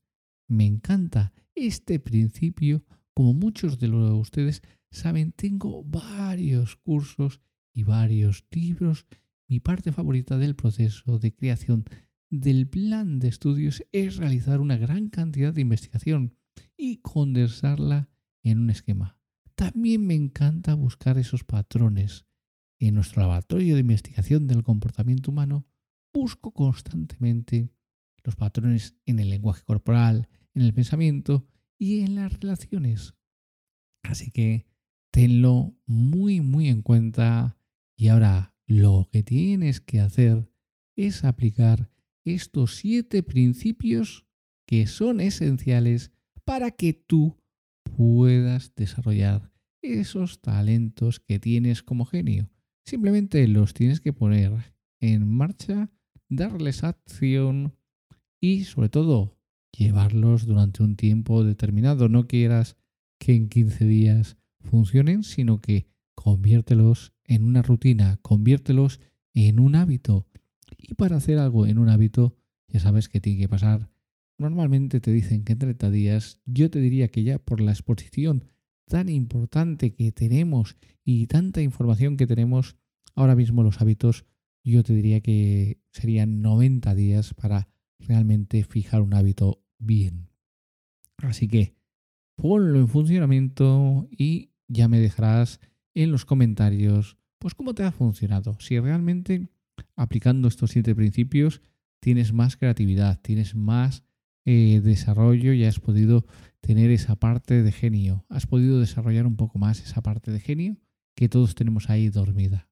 Me 0.48 0.66
encanta 0.66 1.32
este 1.54 2.00
principio. 2.00 2.84
Como 3.14 3.32
muchos 3.32 3.78
de 3.78 3.88
ustedes 3.90 4.60
saben, 4.90 5.30
tengo 5.30 5.84
varios 5.84 6.74
cursos 6.74 7.40
y 7.72 7.84
varios 7.84 8.44
libros. 8.50 9.06
Mi 9.46 9.60
parte 9.60 9.92
favorita 9.92 10.36
del 10.36 10.56
proceso 10.56 11.20
de 11.20 11.32
creación 11.32 11.84
del 12.28 12.66
plan 12.66 13.20
de 13.20 13.28
estudios 13.28 13.84
es 13.92 14.16
realizar 14.16 14.60
una 14.60 14.78
gran 14.78 15.10
cantidad 15.10 15.54
de 15.54 15.60
investigación 15.60 16.34
y 16.76 16.96
condensarla 16.96 18.08
en 18.42 18.58
un 18.58 18.70
esquema. 18.70 19.16
También 19.56 20.06
me 20.06 20.14
encanta 20.14 20.74
buscar 20.74 21.18
esos 21.18 21.44
patrones. 21.44 22.26
En 22.80 22.94
nuestro 22.94 23.22
laboratorio 23.22 23.74
de 23.74 23.80
investigación 23.80 24.46
del 24.46 24.62
comportamiento 24.64 25.30
humano, 25.30 25.66
busco 26.12 26.52
constantemente 26.52 27.70
los 28.24 28.36
patrones 28.36 28.96
en 29.06 29.20
el 29.20 29.30
lenguaje 29.30 29.62
corporal, 29.64 30.28
en 30.54 30.62
el 30.62 30.74
pensamiento 30.74 31.46
y 31.78 32.00
en 32.00 32.16
las 32.16 32.32
relaciones. 32.40 33.14
Así 34.02 34.30
que 34.30 34.66
tenlo 35.10 35.76
muy, 35.86 36.40
muy 36.40 36.68
en 36.68 36.82
cuenta. 36.82 37.58
Y 37.96 38.08
ahora 38.08 38.54
lo 38.66 39.08
que 39.12 39.22
tienes 39.22 39.80
que 39.80 40.00
hacer 40.00 40.50
es 40.96 41.24
aplicar 41.24 41.90
estos 42.24 42.76
siete 42.76 43.22
principios 43.22 44.26
que 44.66 44.86
son 44.86 45.20
esenciales 45.20 46.10
para 46.44 46.70
que 46.70 46.92
tú 46.92 47.38
puedas 47.96 48.74
desarrollar 48.74 49.50
esos 49.82 50.40
talentos 50.40 51.20
que 51.20 51.38
tienes 51.38 51.82
como 51.82 52.04
genio. 52.06 52.50
Simplemente 52.84 53.46
los 53.48 53.74
tienes 53.74 54.00
que 54.00 54.12
poner 54.12 54.74
en 55.00 55.28
marcha, 55.28 55.90
darles 56.28 56.84
acción 56.84 57.74
y 58.40 58.64
sobre 58.64 58.88
todo 58.88 59.38
llevarlos 59.76 60.46
durante 60.46 60.82
un 60.82 60.96
tiempo 60.96 61.44
determinado. 61.44 62.08
No 62.08 62.26
quieras 62.26 62.76
que 63.18 63.34
en 63.34 63.48
15 63.48 63.84
días 63.84 64.36
funcionen, 64.60 65.22
sino 65.22 65.60
que 65.60 65.86
conviértelos 66.14 67.12
en 67.24 67.44
una 67.44 67.62
rutina, 67.62 68.18
conviértelos 68.22 69.00
en 69.34 69.60
un 69.60 69.74
hábito. 69.76 70.26
Y 70.76 70.94
para 70.94 71.16
hacer 71.16 71.38
algo 71.38 71.66
en 71.66 71.78
un 71.78 71.88
hábito, 71.88 72.36
ya 72.68 72.80
sabes 72.80 73.08
que 73.08 73.20
tiene 73.20 73.40
que 73.40 73.48
pasar 73.48 73.90
Normalmente 74.38 75.00
te 75.00 75.12
dicen 75.12 75.44
que 75.44 75.52
en 75.52 75.58
30 75.58 75.90
días, 75.90 76.40
yo 76.44 76.70
te 76.70 76.80
diría 76.80 77.08
que 77.08 77.22
ya 77.22 77.38
por 77.38 77.60
la 77.60 77.70
exposición 77.72 78.44
tan 78.86 79.08
importante 79.08 79.94
que 79.94 80.12
tenemos 80.12 80.76
y 81.04 81.26
tanta 81.26 81.62
información 81.62 82.16
que 82.16 82.26
tenemos 82.26 82.76
ahora 83.14 83.36
mismo 83.36 83.62
los 83.62 83.80
hábitos, 83.80 84.26
yo 84.64 84.82
te 84.82 84.94
diría 84.94 85.20
que 85.20 85.78
serían 85.92 86.42
90 86.42 86.94
días 86.94 87.34
para 87.34 87.68
realmente 87.98 88.64
fijar 88.64 89.02
un 89.02 89.14
hábito 89.14 89.62
bien. 89.78 90.30
Así 91.18 91.48
que 91.48 91.76
ponlo 92.36 92.80
en 92.80 92.88
funcionamiento 92.88 94.08
y 94.10 94.50
ya 94.68 94.88
me 94.88 94.98
dejarás 94.98 95.60
en 95.94 96.10
los 96.10 96.24
comentarios 96.24 97.16
pues 97.38 97.54
cómo 97.54 97.74
te 97.74 97.84
ha 97.84 97.92
funcionado. 97.92 98.56
Si 98.58 98.78
realmente 98.80 99.48
aplicando 99.96 100.48
estos 100.48 100.70
siete 100.70 100.94
principios 100.94 101.60
tienes 102.00 102.32
más 102.32 102.56
creatividad, 102.56 103.20
tienes 103.20 103.54
más 103.54 104.02
eh, 104.44 104.80
desarrollo 104.82 105.52
y 105.52 105.64
has 105.64 105.80
podido 105.80 106.26
tener 106.60 106.90
esa 106.90 107.16
parte 107.16 107.62
de 107.62 107.72
genio. 107.72 108.24
Has 108.28 108.46
podido 108.46 108.80
desarrollar 108.80 109.26
un 109.26 109.36
poco 109.36 109.58
más 109.58 109.80
esa 109.80 110.02
parte 110.02 110.30
de 110.30 110.40
genio 110.40 110.76
que 111.14 111.28
todos 111.28 111.54
tenemos 111.54 111.90
ahí 111.90 112.08
dormida. 112.08 112.68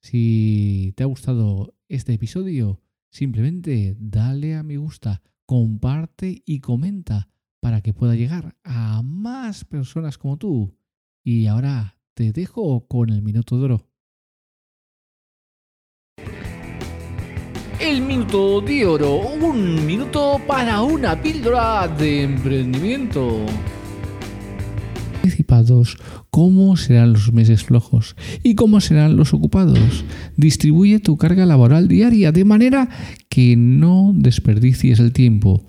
Si 0.00 0.92
te 0.96 1.02
ha 1.02 1.06
gustado 1.06 1.74
este 1.88 2.12
episodio, 2.12 2.82
simplemente 3.10 3.96
dale 3.98 4.54
a 4.54 4.62
me 4.62 4.76
gusta, 4.76 5.22
comparte 5.46 6.42
y 6.44 6.60
comenta 6.60 7.28
para 7.60 7.80
que 7.80 7.94
pueda 7.94 8.14
llegar 8.14 8.56
a 8.64 9.02
más 9.02 9.64
personas 9.64 10.18
como 10.18 10.36
tú. 10.36 10.76
Y 11.22 11.46
ahora 11.46 11.98
te 12.12 12.32
dejo 12.32 12.86
con 12.86 13.08
el 13.08 13.22
minuto 13.22 13.58
de. 13.58 13.93
El 17.84 18.00
minuto 18.00 18.62
de 18.62 18.86
oro, 18.86 19.18
un 19.18 19.84
minuto 19.84 20.40
para 20.46 20.80
una 20.80 21.20
píldora 21.20 21.86
de 21.86 22.22
emprendimiento. 22.22 23.44
Anticipados, 25.16 25.98
¿cómo 26.30 26.78
serán 26.78 27.12
los 27.12 27.34
meses 27.34 27.62
flojos 27.62 28.16
y 28.42 28.54
cómo 28.54 28.80
serán 28.80 29.16
los 29.16 29.34
ocupados? 29.34 30.02
Distribuye 30.38 30.98
tu 30.98 31.18
carga 31.18 31.44
laboral 31.44 31.86
diaria 31.86 32.32
de 32.32 32.46
manera 32.46 32.88
que 33.28 33.54
no 33.54 34.12
desperdicies 34.14 34.98
el 34.98 35.12
tiempo 35.12 35.62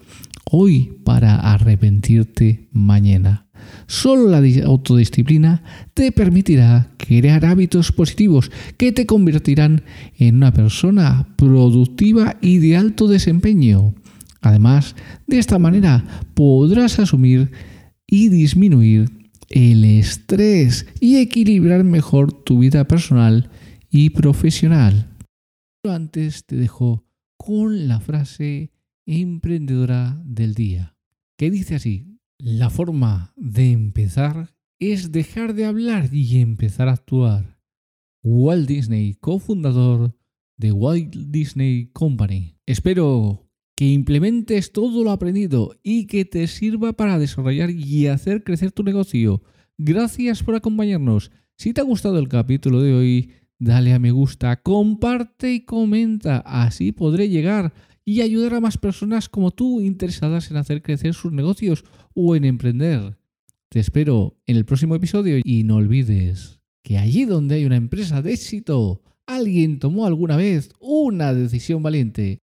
hoy 0.50 0.94
para 1.04 1.36
arrepentirte 1.36 2.70
mañana. 2.72 3.45
Solo 3.88 4.30
la 4.30 4.42
autodisciplina 4.66 5.64
te 5.94 6.12
permitirá 6.12 6.92
crear 6.98 7.46
hábitos 7.46 7.92
positivos 7.92 8.52
que 8.78 8.92
te 8.92 9.06
convertirán 9.06 9.84
en 10.18 10.36
una 10.38 10.52
persona 10.52 11.28
productiva 11.36 12.38
y 12.42 12.60
de 12.60 12.78
alto 12.78 13.08
desempeño. 13.08 13.94
Además, 14.42 14.96
de 15.28 15.40
esta 15.40 15.60
manera 15.60 16.04
podrás 16.34 17.00
asumir 17.00 17.52
y 18.08 18.30
disminuir 18.30 19.10
el 19.50 19.84
estrés 19.86 20.86
y 21.00 21.18
equilibrar 21.18 21.84
mejor 21.84 22.32
tu 22.32 22.60
vida 22.60 22.86
personal 22.86 23.50
y 23.90 24.12
profesional. 24.12 25.10
Pero 25.82 25.96
antes 25.96 26.46
te 26.46 26.56
dejo 26.56 27.06
con 27.38 27.88
la 27.88 28.00
frase 28.00 28.72
emprendedora 29.06 30.22
del 30.26 30.56
día, 30.56 30.96
que 31.38 31.52
dice 31.52 31.76
así, 31.76 32.15
la 32.38 32.70
forma 32.70 33.34
de 33.38 33.72
empezar 33.72 34.56
es 34.80 35.12
dejar 35.12 35.54
de 35.54 35.66
hablar 35.66 36.14
y 36.14 36.42
empezar 36.42 36.90
a 36.90 36.94
actuar. 36.94 37.60
Walt 38.24 38.68
Disney, 38.68 39.14
cofundador 39.16 40.18
de 40.58 40.72
Walt 40.72 41.16
Disney 41.16 41.92
Company. 41.94 42.58
Espero 42.66 43.50
que 43.76 43.86
implementes 43.86 44.72
todo 44.72 45.04
lo 45.04 45.12
aprendido 45.12 45.76
y 45.84 46.08
que 46.08 46.26
te 46.26 46.48
sirva 46.48 46.94
para 46.94 47.20
desarrollar 47.20 47.70
y 47.70 48.08
hacer 48.08 48.44
crecer 48.44 48.72
tu 48.72 48.84
negocio. 48.84 49.44
Gracias 49.78 50.44
por 50.44 50.56
acompañarnos. 50.56 51.32
Si 51.58 51.74
te 51.74 51.82
ha 51.82 51.84
gustado 51.86 52.20
el 52.20 52.28
capítulo 52.28 52.82
de 52.82 52.94
hoy, 52.94 53.32
dale 53.60 53.94
a 53.94 54.00
me 54.00 54.12
gusta, 54.12 54.62
comparte 54.62 55.54
y 55.54 55.62
comenta. 55.62 56.40
Así 56.40 56.92
podré 56.92 57.30
llegar 57.30 57.74
y 58.06 58.22
ayudar 58.22 58.54
a 58.54 58.62
más 58.62 58.78
personas 58.78 59.28
como 59.28 59.52
tú 59.52 59.82
interesadas 59.82 60.52
en 60.52 60.58
hacer 60.58 60.84
crecer 60.84 61.16
sus 61.16 61.34
negocios 61.34 61.84
o 62.14 62.36
en 62.36 62.46
emprender. 62.46 63.18
Te 63.70 63.80
espero 63.80 64.38
en 64.46 64.58
el 64.58 64.66
próximo 64.66 64.96
episodio 64.96 65.42
y 65.44 65.64
no 65.64 65.78
olvides 65.78 66.60
que 66.84 67.00
allí 67.00 67.26
donde 67.26 67.56
hay 67.56 67.66
una 67.66 67.78
empresa 67.78 68.22
de 68.22 68.34
éxito, 68.34 69.02
alguien 69.26 69.80
tomó 69.80 70.06
alguna 70.06 70.38
vez 70.38 70.70
una 70.80 71.34
decisión 71.34 71.82
valiente. 71.82 72.44